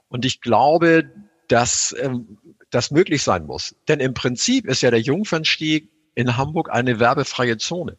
Und 0.08 0.24
ich 0.24 0.40
glaube, 0.40 1.10
dass 1.48 1.94
ähm, 2.00 2.38
das 2.70 2.90
möglich 2.90 3.22
sein 3.22 3.46
muss. 3.46 3.74
Denn 3.88 4.00
im 4.00 4.14
Prinzip 4.14 4.66
ist 4.66 4.82
ja 4.82 4.90
der 4.90 5.00
Jungfernstieg 5.00 5.90
in 6.14 6.36
Hamburg 6.36 6.70
eine 6.70 6.98
werbefreie 6.98 7.58
Zone. 7.58 7.96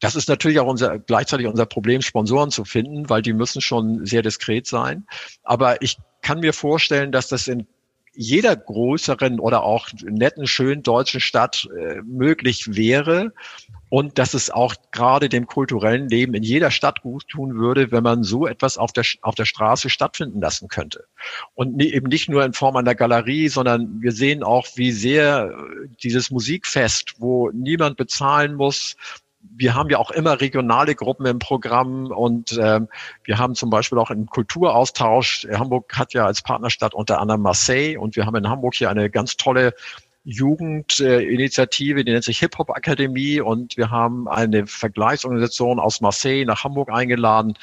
Das 0.00 0.16
ist 0.16 0.28
natürlich 0.28 0.58
auch 0.58 0.66
unser, 0.66 0.98
gleichzeitig 0.98 1.46
unser 1.46 1.66
Problem, 1.66 2.00
Sponsoren 2.00 2.50
zu 2.50 2.64
finden, 2.64 3.10
weil 3.10 3.20
die 3.20 3.34
müssen 3.34 3.60
schon 3.60 4.06
sehr 4.06 4.22
diskret 4.22 4.66
sein. 4.66 5.06
Aber 5.42 5.82
ich 5.82 5.98
kann 6.22 6.40
mir 6.40 6.54
vorstellen, 6.54 7.12
dass 7.12 7.28
das 7.28 7.48
in 7.48 7.66
jeder 8.14 8.56
größeren 8.56 9.38
oder 9.38 9.62
auch 9.62 9.88
netten, 10.02 10.46
schönen 10.46 10.82
deutschen 10.82 11.20
Stadt 11.20 11.68
äh, 11.78 12.00
möglich 12.02 12.74
wäre 12.74 13.32
und 13.90 14.18
dass 14.18 14.34
es 14.34 14.50
auch 14.50 14.74
gerade 14.92 15.28
dem 15.28 15.46
kulturellen 15.46 16.08
Leben 16.08 16.32
in 16.34 16.44
jeder 16.44 16.70
Stadt 16.70 17.02
gut 17.02 17.28
tun 17.28 17.56
würde, 17.56 17.90
wenn 17.90 18.04
man 18.04 18.22
so 18.22 18.46
etwas 18.46 18.78
auf 18.78 18.92
der, 18.92 19.04
auf 19.20 19.34
der 19.34 19.44
Straße 19.44 19.90
stattfinden 19.90 20.40
lassen 20.40 20.68
könnte. 20.68 21.04
Und 21.54 21.82
eben 21.82 22.08
nicht 22.08 22.28
nur 22.28 22.44
in 22.44 22.52
Form 22.52 22.76
einer 22.76 22.94
Galerie, 22.94 23.48
sondern 23.48 24.00
wir 24.00 24.12
sehen 24.12 24.44
auch, 24.44 24.68
wie 24.76 24.92
sehr 24.92 25.50
äh, 25.50 25.88
dieses 26.02 26.30
Musikfest, 26.30 27.14
wo 27.18 27.50
niemand 27.50 27.96
bezahlen 27.96 28.54
muss, 28.54 28.96
wir 29.42 29.74
haben 29.74 29.88
ja 29.88 29.98
auch 29.98 30.10
immer 30.10 30.40
regionale 30.40 30.94
Gruppen 30.94 31.26
im 31.26 31.38
Programm 31.38 32.06
und 32.06 32.58
ähm, 32.60 32.88
wir 33.24 33.38
haben 33.38 33.54
zum 33.54 33.70
Beispiel 33.70 33.98
auch 33.98 34.10
einen 34.10 34.26
Kulturaustausch. 34.26 35.46
Hamburg 35.50 35.96
hat 35.96 36.12
ja 36.12 36.26
als 36.26 36.42
Partnerstadt 36.42 36.94
unter 36.94 37.20
anderem 37.20 37.40
Marseille 37.40 37.96
und 37.96 38.16
wir 38.16 38.26
haben 38.26 38.36
in 38.36 38.48
Hamburg 38.48 38.74
hier 38.74 38.90
eine 38.90 39.08
ganz 39.10 39.36
tolle 39.36 39.74
Jugendinitiative, 40.24 42.04
die 42.04 42.12
nennt 42.12 42.24
sich 42.24 42.40
Hip-Hop 42.40 42.70
Akademie 42.70 43.40
und 43.40 43.76
wir 43.76 43.90
haben 43.90 44.28
eine 44.28 44.66
Vergleichsorganisation 44.66 45.78
aus 45.78 46.00
Marseille 46.02 46.44
nach 46.44 46.62
Hamburg 46.64 46.90
eingeladen 46.90 47.54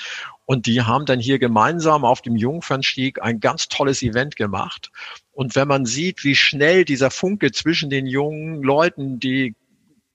und 0.46 0.66
die 0.66 0.82
haben 0.82 1.06
dann 1.06 1.20
hier 1.20 1.38
gemeinsam 1.38 2.04
auf 2.04 2.22
dem 2.22 2.36
Jungfernstieg 2.36 3.22
ein 3.22 3.40
ganz 3.40 3.68
tolles 3.68 4.02
Event 4.02 4.36
gemacht. 4.36 4.92
Und 5.32 5.56
wenn 5.56 5.68
man 5.68 5.86
sieht, 5.86 6.24
wie 6.24 6.36
schnell 6.36 6.84
dieser 6.84 7.12
Funke 7.12 7.52
zwischen 7.52 7.92
den 7.92 8.08
jungen 8.08 8.64
Leuten, 8.64 9.20
die 9.20 9.56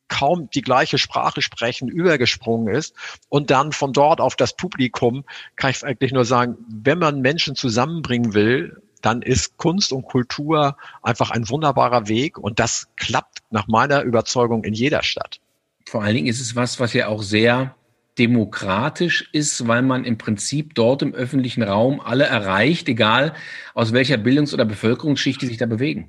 kaum 0.08 0.50
die 0.50 0.62
gleiche 0.62 0.98
Sprache 0.98 1.40
sprechen, 1.40 1.88
übergesprungen 1.88 2.74
ist 2.74 2.94
und 3.28 3.50
dann 3.50 3.72
von 3.72 3.92
dort 3.92 4.20
auf 4.20 4.36
das 4.36 4.56
Publikum, 4.56 5.24
kann 5.56 5.70
ich 5.70 5.84
eigentlich 5.84 6.12
nur 6.12 6.24
sagen, 6.24 6.56
wenn 6.68 6.98
man 6.98 7.20
Menschen 7.20 7.54
zusammenbringen 7.54 8.34
will, 8.34 8.81
dann 9.02 9.20
ist 9.22 9.56
Kunst 9.58 9.92
und 9.92 10.04
Kultur 10.04 10.76
einfach 11.02 11.30
ein 11.30 11.48
wunderbarer 11.48 12.08
Weg 12.08 12.38
und 12.38 12.58
das 12.58 12.88
klappt 12.96 13.40
nach 13.50 13.68
meiner 13.68 14.02
Überzeugung 14.02 14.64
in 14.64 14.74
jeder 14.74 15.02
Stadt. 15.02 15.40
Vor 15.86 16.02
allen 16.02 16.14
Dingen 16.14 16.28
ist 16.28 16.40
es 16.40 16.56
was, 16.56 16.80
was 16.80 16.92
ja 16.94 17.08
auch 17.08 17.22
sehr 17.22 17.74
demokratisch 18.18 19.28
ist, 19.32 19.66
weil 19.66 19.82
man 19.82 20.04
im 20.04 20.18
Prinzip 20.18 20.74
dort 20.74 21.02
im 21.02 21.14
öffentlichen 21.14 21.62
Raum 21.62 22.00
alle 22.00 22.24
erreicht, 22.24 22.88
egal 22.88 23.34
aus 23.74 23.92
welcher 23.92 24.18
Bildungs- 24.18 24.52
oder 24.54 24.64
Bevölkerungsschicht 24.64 25.40
die 25.40 25.46
sich 25.46 25.56
da 25.56 25.66
bewegen. 25.66 26.08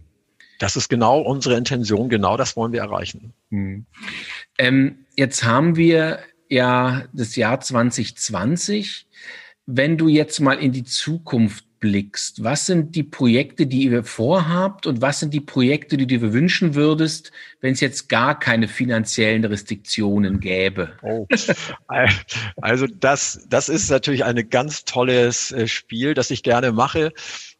Das 0.59 0.75
ist 0.75 0.89
genau 0.89 1.19
unsere 1.21 1.57
Intention, 1.57 2.09
genau 2.09 2.37
das 2.37 2.55
wollen 2.55 2.71
wir 2.71 2.81
erreichen. 2.81 3.33
Hm. 3.49 3.85
Ähm, 4.57 5.05
jetzt 5.15 5.43
haben 5.43 5.75
wir 5.75 6.19
ja 6.49 7.05
das 7.13 7.35
Jahr 7.35 7.59
2020. 7.59 9.07
Wenn 9.65 9.97
du 9.97 10.09
jetzt 10.09 10.39
mal 10.39 10.59
in 10.59 10.71
die 10.71 10.83
Zukunft 10.83 11.65
blickst, 11.83 12.45
was 12.45 12.65
sind 12.65 12.95
die 12.95 13.03
Projekte, 13.03 13.67
die 13.67 13.83
ihr 13.83 14.05
vorhabt 14.05 14.87
und 14.87 15.01
was 15.01 15.19
sind 15.19 15.33
die 15.33 15.41
Projekte, 15.41 15.97
die 15.97 16.07
du 16.07 16.17
dir 16.17 16.31
wünschen 16.31 16.75
würdest, 16.75 17.33
wenn 17.59 17.73
es 17.73 17.81
jetzt 17.81 18.07
gar 18.07 18.39
keine 18.39 18.69
finanziellen 18.69 19.43
Restriktionen 19.43 20.39
gäbe? 20.39 20.93
Oh. 21.01 21.27
Also 22.61 22.87
das, 22.87 23.45
das 23.49 23.67
ist 23.67 23.91
natürlich 23.91 24.23
ein 24.23 24.49
ganz 24.49 24.85
tolles 24.85 25.51
äh, 25.51 25.67
Spiel, 25.67 26.13
das 26.13 26.31
ich 26.31 26.41
gerne 26.41 26.71
mache. 26.71 27.11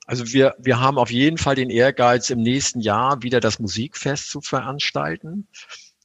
Also 0.06 0.32
wir, 0.32 0.56
wir 0.58 0.80
haben 0.80 0.98
auf 0.98 1.12
jeden 1.12 1.38
Fall 1.38 1.56
den 1.56 1.70
Ehrgeiz, 1.70 2.30
im 2.30 2.42
nächsten 2.42 2.80
Jahr 2.80 3.22
wieder 3.24 3.42
das 3.42 3.60
Musikfest 3.60 4.30
zu 4.30 4.40
veranstalten. 4.40 5.50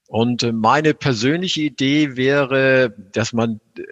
Und 0.08 0.42
äh, 0.42 0.50
meine 0.52 0.92
persönliche 0.92 1.60
Idee 1.60 2.16
wäre, 2.16 2.92
dass 3.12 3.32
man 3.32 3.60
äh, 3.78 3.82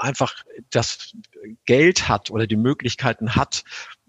einfach 0.00 0.34
das 0.70 1.14
Geld 1.66 2.08
hat 2.08 2.30
oder 2.30 2.46
die 2.46 2.56
Möglichkeiten 2.56 3.36
hat, 3.36 3.64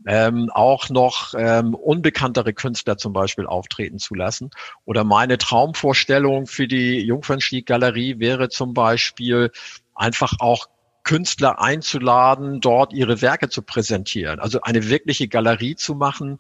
ähm, 0.08 0.50
auch 0.54 0.90
noch 0.90 1.34
ähm, 1.38 1.76
unbekanntere 1.76 2.54
Künstler 2.54 2.98
zum 2.98 3.14
Beispiel 3.14 3.46
auftreten 3.46 4.00
zu 4.00 4.16
lassen. 4.16 4.50
Oder 4.86 5.04
meine 5.04 5.38
Traumvorstellung 5.38 6.48
für 6.48 6.68
die 6.68 7.00
Jungfernstieg-Galerie 7.00 8.20
wäre 8.20 8.50
zum 8.50 8.74
Beispiel 8.74 9.52
einfach 9.94 10.34
auch 10.40 10.68
Künstler 11.04 11.60
einzuladen, 11.60 12.62
dort 12.62 12.94
ihre 12.94 13.22
Werke 13.22 13.50
zu 13.50 13.62
präsentieren. 13.62 14.40
Also 14.40 14.62
eine 14.62 14.88
wirkliche 14.88 15.28
Galerie 15.28 15.76
zu 15.76 15.96
machen, 15.96 16.40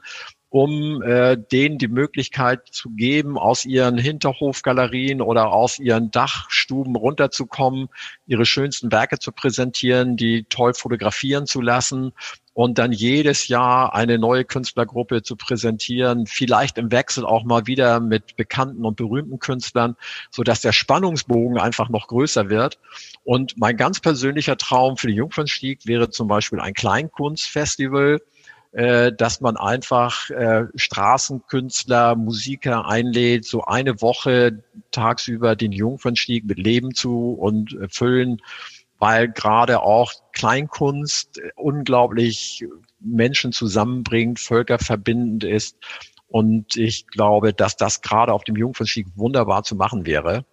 um 0.51 1.01
äh, 1.01 1.37
denen 1.37 1.77
die 1.77 1.87
Möglichkeit 1.87 2.67
zu 2.71 2.89
geben, 2.89 3.37
aus 3.37 3.63
ihren 3.63 3.97
Hinterhofgalerien 3.97 5.21
oder 5.21 5.53
aus 5.53 5.79
ihren 5.79 6.11
Dachstuben 6.11 6.97
runterzukommen, 6.97 7.87
ihre 8.27 8.45
schönsten 8.45 8.91
Werke 8.91 9.17
zu 9.17 9.31
präsentieren, 9.31 10.17
die 10.17 10.43
toll 10.43 10.73
fotografieren 10.73 11.47
zu 11.47 11.61
lassen 11.61 12.11
und 12.51 12.79
dann 12.79 12.91
jedes 12.91 13.47
Jahr 13.47 13.95
eine 13.95 14.19
neue 14.19 14.43
Künstlergruppe 14.43 15.23
zu 15.23 15.37
präsentieren, 15.37 16.27
vielleicht 16.27 16.77
im 16.77 16.91
Wechsel 16.91 17.25
auch 17.25 17.45
mal 17.45 17.65
wieder 17.65 18.01
mit 18.01 18.35
bekannten 18.35 18.83
und 18.83 18.97
berühmten 18.97 19.39
Künstlern, 19.39 19.95
so 20.31 20.43
dass 20.43 20.59
der 20.59 20.73
Spannungsbogen 20.73 21.59
einfach 21.59 21.87
noch 21.87 22.07
größer 22.07 22.49
wird. 22.49 22.77
Und 23.23 23.57
mein 23.57 23.77
ganz 23.77 24.01
persönlicher 24.01 24.57
Traum 24.57 24.97
für 24.97 25.07
den 25.07 25.15
Jungfernstieg 25.15 25.85
wäre 25.85 26.09
zum 26.09 26.27
Beispiel 26.27 26.59
ein 26.59 26.73
Kleinkunstfestival, 26.73 28.19
äh, 28.71 29.11
dass 29.11 29.41
man 29.41 29.57
einfach 29.57 30.29
äh, 30.29 30.65
Straßenkünstler, 30.75 32.15
Musiker 32.15 32.87
einlädt, 32.87 33.45
so 33.45 33.63
eine 33.63 34.01
Woche 34.01 34.63
tagsüber 34.91 35.55
den 35.55 35.71
Jungfernstieg 35.71 36.45
mit 36.45 36.57
Leben 36.57 36.93
zu 36.93 37.33
und 37.33 37.73
äh, 37.73 37.87
füllen 37.89 38.41
weil 39.01 39.29
gerade 39.29 39.81
auch 39.81 40.13
Kleinkunst 40.31 41.41
unglaublich 41.55 42.63
Menschen 42.99 43.51
zusammenbringt, 43.51 44.39
Völker 44.39 44.77
verbindend 44.77 45.43
ist. 45.43 45.75
Und 46.27 46.77
ich 46.77 47.07
glaube, 47.07 47.51
dass 47.51 47.75
das 47.75 48.01
gerade 48.01 48.31
auf 48.31 48.43
dem 48.43 48.55
Jungfernstieg 48.55 49.07
wunderbar 49.15 49.63
zu 49.63 49.75
machen 49.75 50.05
wäre. 50.05 50.45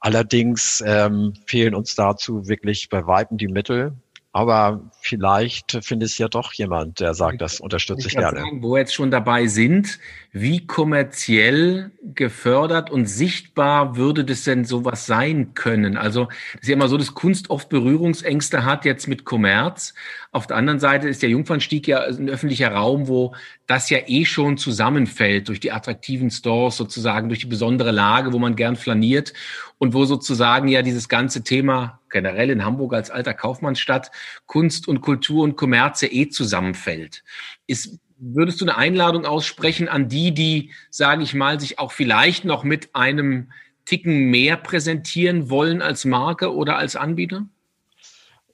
Allerdings 0.00 0.82
ähm, 0.86 1.34
fehlen 1.46 1.74
uns 1.74 1.94
dazu 1.94 2.48
wirklich 2.48 2.88
bei 2.88 3.06
Weitem 3.06 3.36
die 3.36 3.48
Mittel. 3.48 3.92
Aber 4.36 4.90
vielleicht 5.00 5.78
findet 5.84 6.08
es 6.08 6.18
ja 6.18 6.26
doch 6.26 6.52
jemand, 6.54 6.98
der 6.98 7.14
sagt, 7.14 7.40
das 7.40 7.60
unterstütze 7.60 8.08
ich, 8.08 8.14
ich 8.14 8.18
gerne. 8.18 8.40
Sagen, 8.40 8.64
wo 8.64 8.72
wir 8.72 8.80
jetzt 8.80 8.92
schon 8.92 9.12
dabei 9.12 9.46
sind, 9.46 10.00
wie 10.32 10.66
kommerziell 10.66 11.92
gefördert 12.02 12.90
und 12.90 13.06
sichtbar 13.06 13.96
würde 13.96 14.24
das 14.24 14.42
denn 14.42 14.64
sowas 14.64 15.06
sein 15.06 15.54
können? 15.54 15.96
Also, 15.96 16.26
es 16.54 16.62
ist 16.62 16.68
ja 16.68 16.74
immer 16.74 16.88
so, 16.88 16.96
dass 16.98 17.14
Kunst 17.14 17.48
oft 17.48 17.68
Berührungsängste 17.68 18.64
hat 18.64 18.84
jetzt 18.84 19.06
mit 19.06 19.24
Kommerz. 19.24 19.94
Auf 20.32 20.48
der 20.48 20.56
anderen 20.56 20.80
Seite 20.80 21.08
ist 21.08 21.22
der 21.22 21.30
Jungfernstieg 21.30 21.86
ja 21.86 22.00
ein 22.00 22.28
öffentlicher 22.28 22.72
Raum, 22.72 23.06
wo 23.06 23.36
das 23.66 23.90
ja 23.90 23.98
eh 24.06 24.24
schon 24.24 24.58
zusammenfällt 24.58 25.48
durch 25.48 25.60
die 25.60 25.72
attraktiven 25.72 26.30
Stores 26.30 26.76
sozusagen, 26.76 27.28
durch 27.28 27.40
die 27.40 27.46
besondere 27.46 27.92
Lage, 27.92 28.32
wo 28.32 28.38
man 28.38 28.56
gern 28.56 28.76
flaniert 28.76 29.32
und 29.78 29.94
wo 29.94 30.04
sozusagen 30.04 30.68
ja 30.68 30.82
dieses 30.82 31.08
ganze 31.08 31.42
Thema 31.42 32.00
generell 32.10 32.50
in 32.50 32.64
Hamburg 32.64 32.94
als 32.94 33.10
alter 33.10 33.34
Kaufmannsstadt 33.34 34.10
Kunst 34.46 34.86
und 34.86 35.00
Kultur 35.00 35.44
und 35.44 35.56
Kommerz 35.56 36.02
eh 36.02 36.28
zusammenfällt. 36.28 37.24
Ist 37.66 37.98
würdest 38.16 38.60
du 38.60 38.64
eine 38.64 38.76
Einladung 38.76 39.26
aussprechen 39.26 39.88
an 39.88 40.08
die, 40.08 40.32
die, 40.32 40.70
sage 40.90 41.22
ich 41.22 41.34
mal, 41.34 41.60
sich 41.60 41.78
auch 41.78 41.92
vielleicht 41.92 42.44
noch 42.44 42.64
mit 42.64 42.94
einem 42.94 43.50
Ticken 43.84 44.30
mehr 44.30 44.56
präsentieren 44.56 45.50
wollen 45.50 45.82
als 45.82 46.04
Marke 46.04 46.54
oder 46.54 46.78
als 46.78 46.96
Anbieter? 46.96 47.46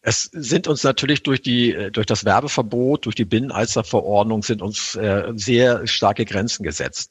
Es 0.02 0.30
sind 0.32 0.66
uns 0.66 0.82
natürlich 0.82 1.22
durch 1.22 1.42
die 1.42 1.74
äh, 1.74 1.90
durch 1.90 2.06
das 2.06 2.24
Werbeverbot, 2.24 3.04
durch 3.04 3.14
die 3.14 3.26
Binnenalsterverordnung 3.26 4.42
sind 4.42 4.62
uns 4.62 4.94
äh, 4.94 5.32
sehr 5.34 5.86
starke 5.86 6.24
Grenzen 6.24 6.62
gesetzt. 6.62 7.10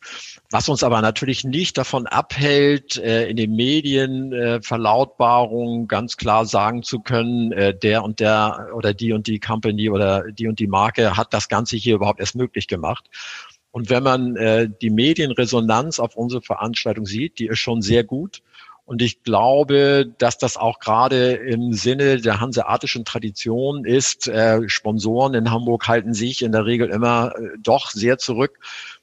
Was 0.50 0.70
uns 0.70 0.82
aber 0.82 1.00
natürlich 1.02 1.44
nicht 1.44 1.78
davon 1.78 2.08
abhält, 2.08 2.98
äh, 2.98 3.30
in 3.30 3.38
den 3.38 3.56
Medien 3.56 4.34
äh, 4.34 4.62
Verlautbarungen 4.64 5.88
ganz 5.88 6.18
klar 6.18 6.46
sagen 6.46 6.82
zu 6.82 7.00
können, 7.00 7.52
äh, 7.52 7.78
der 7.78 8.04
und 8.04 8.20
der 8.20 8.70
oder 8.74 8.96
die 8.96 9.14
und 9.14 9.28
die 9.28 9.40
Company 9.40 9.92
oder 9.92 10.24
die 10.32 10.48
und 10.48 10.60
die 10.60 10.68
Marke 10.68 11.16
hat 11.16 11.32
das 11.34 11.48
Ganze 11.48 11.78
hier 11.78 11.96
überhaupt 11.96 12.20
erst 12.20 12.36
möglich 12.36 12.68
gemacht. 12.68 13.08
Und 13.72 13.92
wenn 13.92 14.02
man 14.02 14.36
äh, 14.36 14.68
die 14.82 14.90
Medienresonanz 14.90 16.00
auf 16.00 16.16
unsere 16.16 16.42
Veranstaltung 16.42 17.06
sieht, 17.06 17.38
die 17.38 17.46
ist 17.46 17.60
schon 17.60 17.84
sehr 17.84 18.04
gut. 18.04 18.42
Und 18.90 19.04
ich 19.04 19.22
glaube, 19.22 20.12
dass 20.18 20.40
das 20.40 20.58
auch 20.58 20.80
gerade 20.80 21.34
im 21.34 21.74
Sinne 21.74 22.20
der 22.20 22.40
hanseatischen 22.40 23.06
Tradition 23.06 23.86
ist. 23.86 24.28
Äh, 24.28 24.68
Sponsoren 24.68 25.36
in 25.36 25.52
Hamburg 25.52 25.88
halten 25.88 26.16
sich 26.16 26.42
in 26.42 26.52
der 26.52 26.66
Regel 26.66 26.90
immer 26.90 27.36
äh, 27.36 27.50
doch 27.60 27.92
sehr 27.92 28.18
zurück. 28.18 28.58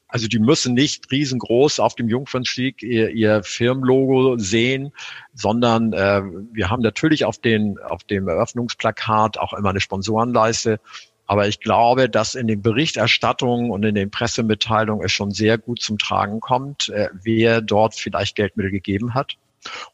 Also 0.09 0.27
die 0.27 0.40
müssen 0.40 0.75
nicht 0.75 1.12
riesengroß 1.12 1.79
auf 1.79 1.94
dem 1.94 2.09
Jungfernstieg 2.09 2.83
ihr, 2.83 3.11
ihr 3.11 3.44
Firmenlogo 3.44 4.38
sehen, 4.38 4.90
sondern 5.35 5.92
äh, 5.92 6.20
wir 6.53 6.68
haben 6.68 6.83
natürlich 6.83 7.25
auf, 7.25 7.38
den, 7.38 7.79
auf 7.79 8.03
dem 8.03 8.27
Eröffnungsplakat 8.27 9.38
auch 9.38 9.53
immer 9.53 9.70
eine 9.70 9.81
Sponsorenleiste. 9.81 10.81
Aber 11.27 11.46
ich 11.46 11.61
glaube, 11.61 12.09
dass 12.09 12.35
in 12.35 12.49
den 12.49 12.61
Berichterstattungen 12.61 13.70
und 13.70 13.85
in 13.85 13.94
den 13.94 14.11
Pressemitteilungen 14.11 15.07
es 15.07 15.12
schon 15.12 15.31
sehr 15.31 15.59
gut 15.59 15.81
zum 15.81 15.96
Tragen 15.96 16.40
kommt, 16.40 16.88
äh, 16.88 17.09
wer 17.12 17.61
dort 17.61 17.94
vielleicht 17.94 18.35
Geldmittel 18.35 18.72
gegeben 18.72 19.14
hat. 19.14 19.37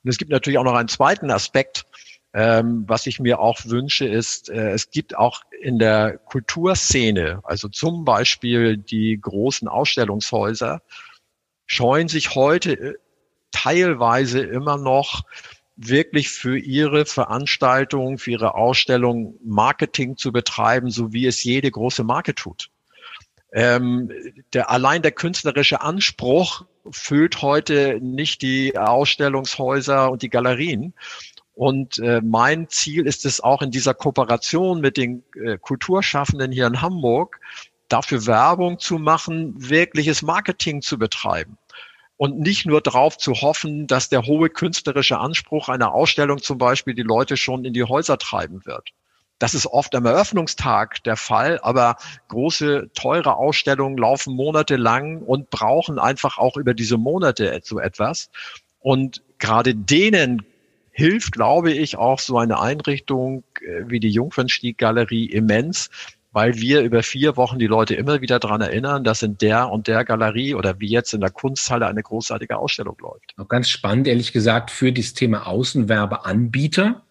Und 0.02 0.10
es 0.10 0.18
gibt 0.18 0.30
natürlich 0.30 0.58
auch 0.58 0.64
noch 0.64 0.74
einen 0.74 0.88
zweiten 0.88 1.30
Aspekt, 1.30 1.86
ähm, 2.34 2.84
was 2.86 3.06
ich 3.06 3.20
mir 3.20 3.40
auch 3.40 3.60
wünsche, 3.66 4.06
ist, 4.06 4.48
äh, 4.48 4.70
es 4.70 4.90
gibt 4.90 5.16
auch 5.16 5.42
in 5.60 5.78
der 5.78 6.16
Kulturszene, 6.16 7.40
also 7.44 7.68
zum 7.68 8.04
Beispiel 8.04 8.78
die 8.78 9.18
großen 9.20 9.68
Ausstellungshäuser, 9.68 10.80
scheuen 11.66 12.08
sich 12.08 12.34
heute 12.34 12.72
äh, 12.72 12.94
teilweise 13.50 14.40
immer 14.40 14.78
noch 14.78 15.22
wirklich 15.76 16.30
für 16.30 16.58
ihre 16.58 17.04
Veranstaltung, 17.04 18.18
für 18.18 18.32
ihre 18.32 18.54
Ausstellung 18.54 19.38
Marketing 19.44 20.16
zu 20.16 20.32
betreiben, 20.32 20.90
so 20.90 21.12
wie 21.12 21.26
es 21.26 21.44
jede 21.44 21.70
große 21.70 22.04
Marke 22.04 22.34
tut. 22.34 22.70
Ähm, 23.52 24.10
der, 24.54 24.70
allein 24.70 25.02
der 25.02 25.12
künstlerische 25.12 25.82
Anspruch 25.82 26.64
füllt 26.90 27.42
heute 27.42 27.98
nicht 28.00 28.42
die 28.42 28.76
Ausstellungshäuser 28.78 30.10
und 30.10 30.22
die 30.22 30.30
Galerien. 30.30 30.94
Und 31.54 31.98
äh, 31.98 32.22
mein 32.24 32.68
Ziel 32.68 33.06
ist 33.06 33.26
es 33.26 33.40
auch 33.40 33.60
in 33.60 33.70
dieser 33.70 33.92
Kooperation 33.92 34.80
mit 34.80 34.96
den 34.96 35.22
äh, 35.34 35.58
Kulturschaffenden 35.58 36.50
hier 36.50 36.66
in 36.66 36.80
Hamburg, 36.80 37.40
dafür 37.88 38.26
Werbung 38.26 38.78
zu 38.78 38.98
machen, 38.98 39.54
wirkliches 39.56 40.22
Marketing 40.22 40.80
zu 40.80 40.98
betreiben. 40.98 41.58
Und 42.16 42.38
nicht 42.38 42.64
nur 42.64 42.80
darauf 42.80 43.18
zu 43.18 43.34
hoffen, 43.34 43.86
dass 43.86 44.08
der 44.08 44.24
hohe 44.26 44.48
künstlerische 44.48 45.18
Anspruch 45.18 45.68
einer 45.68 45.92
Ausstellung 45.92 46.38
zum 46.40 46.56
Beispiel 46.56 46.94
die 46.94 47.02
Leute 47.02 47.36
schon 47.36 47.64
in 47.64 47.74
die 47.74 47.84
Häuser 47.84 48.16
treiben 48.16 48.64
wird. 48.64 48.92
Das 49.42 49.54
ist 49.54 49.66
oft 49.66 49.92
am 49.96 50.06
Eröffnungstag 50.06 51.02
der 51.02 51.16
Fall, 51.16 51.58
aber 51.62 51.96
große, 52.28 52.90
teure 52.94 53.34
Ausstellungen 53.34 53.98
laufen 53.98 54.36
monatelang 54.36 55.18
und 55.18 55.50
brauchen 55.50 55.98
einfach 55.98 56.38
auch 56.38 56.56
über 56.56 56.74
diese 56.74 56.96
Monate 56.96 57.60
so 57.64 57.80
etwas. 57.80 58.30
Und 58.78 59.20
gerade 59.40 59.74
denen 59.74 60.42
hilft, 60.92 61.32
glaube 61.32 61.72
ich, 61.72 61.96
auch 61.96 62.20
so 62.20 62.38
eine 62.38 62.60
Einrichtung 62.60 63.42
äh, 63.60 63.82
wie 63.88 63.98
die 63.98 64.10
Jungfernstieg-Galerie 64.10 65.26
immens, 65.26 65.90
weil 66.30 66.54
wir 66.58 66.82
über 66.82 67.02
vier 67.02 67.36
Wochen 67.36 67.58
die 67.58 67.66
Leute 67.66 67.96
immer 67.96 68.20
wieder 68.20 68.38
dran 68.38 68.60
erinnern, 68.60 69.02
dass 69.02 69.22
in 69.22 69.38
der 69.38 69.70
und 69.70 69.88
der 69.88 70.04
Galerie 70.04 70.54
oder 70.54 70.78
wie 70.78 70.88
jetzt 70.88 71.14
in 71.14 71.20
der 71.20 71.30
Kunsthalle 71.30 71.88
eine 71.88 72.04
großartige 72.04 72.58
Ausstellung 72.58 72.96
läuft. 73.00 73.34
Auch 73.38 73.48
ganz 73.48 73.70
spannend, 73.70 74.06
ehrlich 74.06 74.32
gesagt, 74.32 74.70
für 74.70 74.92
dieses 74.92 75.14
Thema 75.14 75.48
Außenwerbeanbieter 75.48 77.02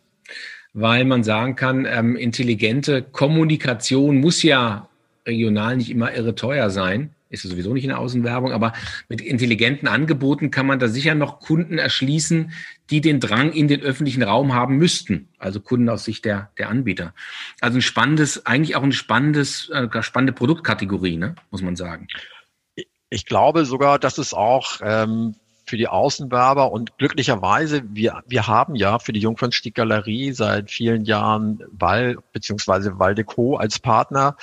weil 0.73 1.05
man 1.05 1.23
sagen 1.23 1.55
kann, 1.55 1.85
ähm, 1.85 2.15
intelligente 2.15 3.01
Kommunikation 3.01 4.19
muss 4.19 4.43
ja 4.43 4.87
regional 5.25 5.77
nicht 5.77 5.89
immer 5.89 6.13
irre 6.13 6.35
teuer 6.35 6.69
sein. 6.69 7.13
Ist 7.29 7.45
es 7.45 7.51
sowieso 7.51 7.73
nicht 7.73 7.85
in 7.85 7.89
der 7.91 7.99
Außenwerbung, 7.99 8.51
aber 8.51 8.73
mit 9.07 9.21
intelligenten 9.21 9.87
Angeboten 9.87 10.51
kann 10.51 10.65
man 10.65 10.79
da 10.79 10.89
sicher 10.89 11.15
noch 11.15 11.39
Kunden 11.39 11.77
erschließen, 11.77 12.51
die 12.89 12.99
den 12.99 13.21
Drang 13.21 13.53
in 13.53 13.69
den 13.69 13.81
öffentlichen 13.81 14.21
Raum 14.21 14.53
haben 14.53 14.75
müssten. 14.75 15.29
Also 15.37 15.61
Kunden 15.61 15.87
aus 15.87 16.03
Sicht 16.03 16.25
der, 16.25 16.51
der 16.57 16.67
Anbieter. 16.67 17.13
Also 17.61 17.77
ein 17.77 17.81
spannendes, 17.81 18.45
eigentlich 18.45 18.75
auch 18.75 18.83
ein 18.83 18.91
spannendes, 18.91 19.69
äh, 19.69 20.03
spannende 20.03 20.33
Produktkategorie, 20.33 21.15
ne? 21.15 21.35
muss 21.51 21.61
man 21.61 21.77
sagen. 21.77 22.07
Ich 23.09 23.25
glaube 23.25 23.63
sogar, 23.63 23.97
dass 23.97 24.17
es 24.17 24.33
auch 24.33 24.81
ähm, 24.83 25.35
für 25.71 25.77
die 25.77 25.87
Außenwerber 25.87 26.69
und 26.69 26.97
glücklicherweise, 26.97 27.83
wir, 27.85 28.23
wir 28.27 28.45
haben 28.45 28.75
ja 28.75 28.99
für 28.99 29.13
die 29.13 29.21
Jungfernstieg 29.21 29.73
Galerie 29.73 30.33
seit 30.33 30.69
vielen 30.69 31.05
Jahren 31.05 31.63
Wall 31.71 32.17
bzw. 32.33 32.99
Waldeco 32.99 33.55
als 33.55 33.79
Partner, 33.79 34.35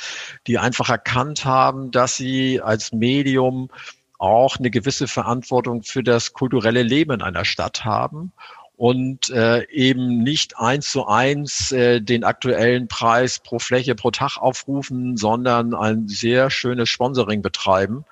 die 0.46 0.56
einfach 0.56 0.88
erkannt 0.88 1.44
haben, 1.44 1.90
dass 1.90 2.16
sie 2.16 2.62
als 2.62 2.92
Medium 2.92 3.68
auch 4.16 4.56
eine 4.56 4.70
gewisse 4.70 5.06
Verantwortung 5.06 5.82
für 5.82 6.02
das 6.02 6.32
kulturelle 6.32 6.82
Leben 6.82 7.20
einer 7.20 7.44
Stadt 7.44 7.84
haben 7.84 8.32
und 8.78 9.28
äh, 9.28 9.68
eben 9.70 10.22
nicht 10.22 10.58
eins 10.58 10.90
zu 10.90 11.06
eins 11.06 11.72
äh, 11.72 12.00
den 12.00 12.24
aktuellen 12.24 12.88
Preis 12.88 13.38
pro 13.38 13.58
Fläche 13.58 13.94
pro 13.94 14.12
Tag 14.12 14.38
aufrufen, 14.38 15.18
sondern 15.18 15.74
ein 15.74 16.08
sehr 16.08 16.48
schönes 16.48 16.88
Sponsoring 16.88 17.42
betreiben, 17.42 18.06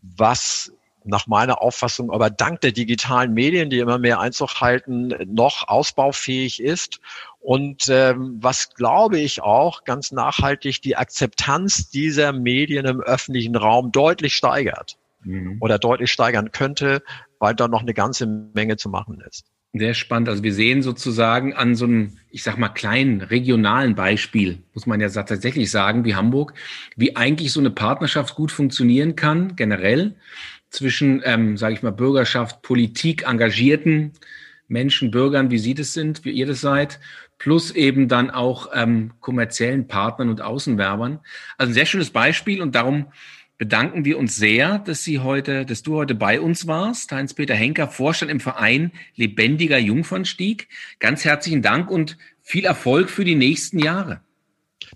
was 0.00 0.70
nach 1.06 1.26
meiner 1.26 1.62
Auffassung 1.62 2.10
aber 2.10 2.30
dank 2.30 2.60
der 2.60 2.72
digitalen 2.72 3.32
Medien, 3.32 3.70
die 3.70 3.78
immer 3.78 3.98
mehr 3.98 4.20
Einzug 4.20 4.60
halten, 4.60 5.14
noch 5.26 5.68
ausbaufähig 5.68 6.62
ist. 6.62 7.00
Und 7.40 7.88
ähm, 7.88 8.38
was 8.40 8.74
glaube 8.74 9.18
ich 9.18 9.40
auch 9.40 9.84
ganz 9.84 10.12
nachhaltig 10.12 10.82
die 10.82 10.96
Akzeptanz 10.96 11.90
dieser 11.90 12.32
Medien 12.32 12.86
im 12.86 13.00
öffentlichen 13.00 13.56
Raum 13.56 13.92
deutlich 13.92 14.34
steigert 14.34 14.98
mhm. 15.22 15.58
oder 15.60 15.78
deutlich 15.78 16.10
steigern 16.10 16.50
könnte, 16.50 17.02
weil 17.38 17.54
da 17.54 17.68
noch 17.68 17.82
eine 17.82 17.94
ganze 17.94 18.26
Menge 18.26 18.76
zu 18.76 18.88
machen 18.88 19.22
ist. 19.28 19.44
Sehr 19.78 19.94
spannend. 19.94 20.28
Also 20.28 20.42
wir 20.42 20.54
sehen 20.54 20.82
sozusagen 20.82 21.52
an 21.54 21.74
so 21.74 21.84
einem, 21.84 22.12
ich 22.30 22.42
sag 22.42 22.56
mal, 22.56 22.68
kleinen 22.68 23.20
regionalen 23.20 23.94
Beispiel, 23.94 24.62
muss 24.72 24.86
man 24.86 25.00
ja 25.00 25.08
tatsächlich 25.08 25.70
sagen, 25.70 26.04
wie 26.04 26.14
Hamburg, 26.14 26.54
wie 26.96 27.16
eigentlich 27.16 27.52
so 27.52 27.60
eine 27.60 27.70
Partnerschaft 27.70 28.34
gut 28.34 28.50
funktionieren 28.50 29.16
kann, 29.16 29.54
generell 29.56 30.14
zwischen, 30.70 31.22
ähm, 31.24 31.56
sage 31.56 31.74
ich 31.74 31.82
mal, 31.82 31.92
Bürgerschaft, 31.92 32.62
Politik, 32.62 33.26
engagierten 33.26 34.12
Menschen, 34.68 35.10
Bürgern, 35.10 35.50
wie 35.50 35.58
Sie 35.58 35.74
das 35.74 35.92
sind, 35.92 36.24
wie 36.24 36.32
ihr 36.32 36.46
das 36.46 36.60
seid, 36.60 36.98
plus 37.38 37.70
eben 37.70 38.08
dann 38.08 38.30
auch 38.30 38.70
ähm, 38.74 39.12
kommerziellen 39.20 39.86
Partnern 39.86 40.28
und 40.28 40.40
Außenwerbern. 40.40 41.20
Also 41.58 41.70
ein 41.70 41.74
sehr 41.74 41.86
schönes 41.86 42.10
Beispiel 42.10 42.62
und 42.62 42.74
darum 42.74 43.06
bedanken 43.58 44.04
wir 44.04 44.18
uns 44.18 44.36
sehr, 44.36 44.78
dass 44.78 45.04
Sie 45.04 45.20
heute, 45.20 45.64
dass 45.64 45.82
du 45.82 45.94
heute 45.96 46.14
bei 46.14 46.40
uns 46.40 46.66
warst. 46.66 47.12
Heinz-Peter 47.12 47.54
Henker, 47.54 47.88
Vorstand 47.88 48.30
im 48.30 48.40
Verein 48.40 48.92
Lebendiger 49.14 49.78
Jungfernstieg. 49.78 50.68
Ganz 50.98 51.24
herzlichen 51.24 51.62
Dank 51.62 51.90
und 51.90 52.18
viel 52.42 52.64
Erfolg 52.64 53.08
für 53.08 53.24
die 53.24 53.34
nächsten 53.34 53.78
Jahre. 53.78 54.20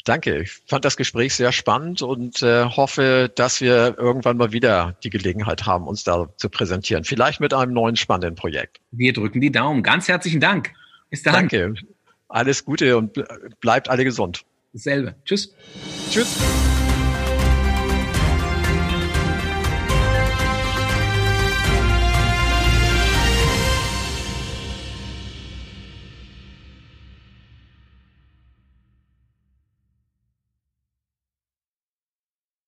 Danke. 0.05 0.43
Ich 0.43 0.53
fand 0.67 0.85
das 0.85 0.97
Gespräch 0.97 1.35
sehr 1.35 1.53
spannend 1.53 2.03
und 2.03 2.43
äh, 2.43 2.65
hoffe, 2.65 3.31
dass 3.35 3.61
wir 3.61 3.97
irgendwann 3.99 4.37
mal 4.37 4.53
wieder 4.53 4.97
die 5.03 5.11
Gelegenheit 5.11 5.67
haben, 5.67 5.87
uns 5.87 6.05
da 6.05 6.29
zu 6.37 6.49
präsentieren. 6.49 7.05
Vielleicht 7.05 7.41
mit 7.41 7.55
einem 7.55 7.73
neuen 7.73 7.97
spannenden 7.97 8.35
Projekt. 8.35 8.81
Wir 8.91 9.13
drücken 9.13 9.41
die 9.41 9.53
Daumen. 9.53 9.83
Ganz 9.83 10.09
herzlichen 10.09 10.41
Dank. 10.41 10.73
Bis 11.11 11.23
dann. 11.23 11.35
Danke. 11.35 11.75
Alles 12.29 12.65
Gute 12.65 12.97
und 12.97 13.25
bleibt 13.61 13.89
alle 13.89 14.05
gesund. 14.05 14.45
Dasselbe. 14.73 15.17
Tschüss. 15.25 15.55
Tschüss. 16.11 16.39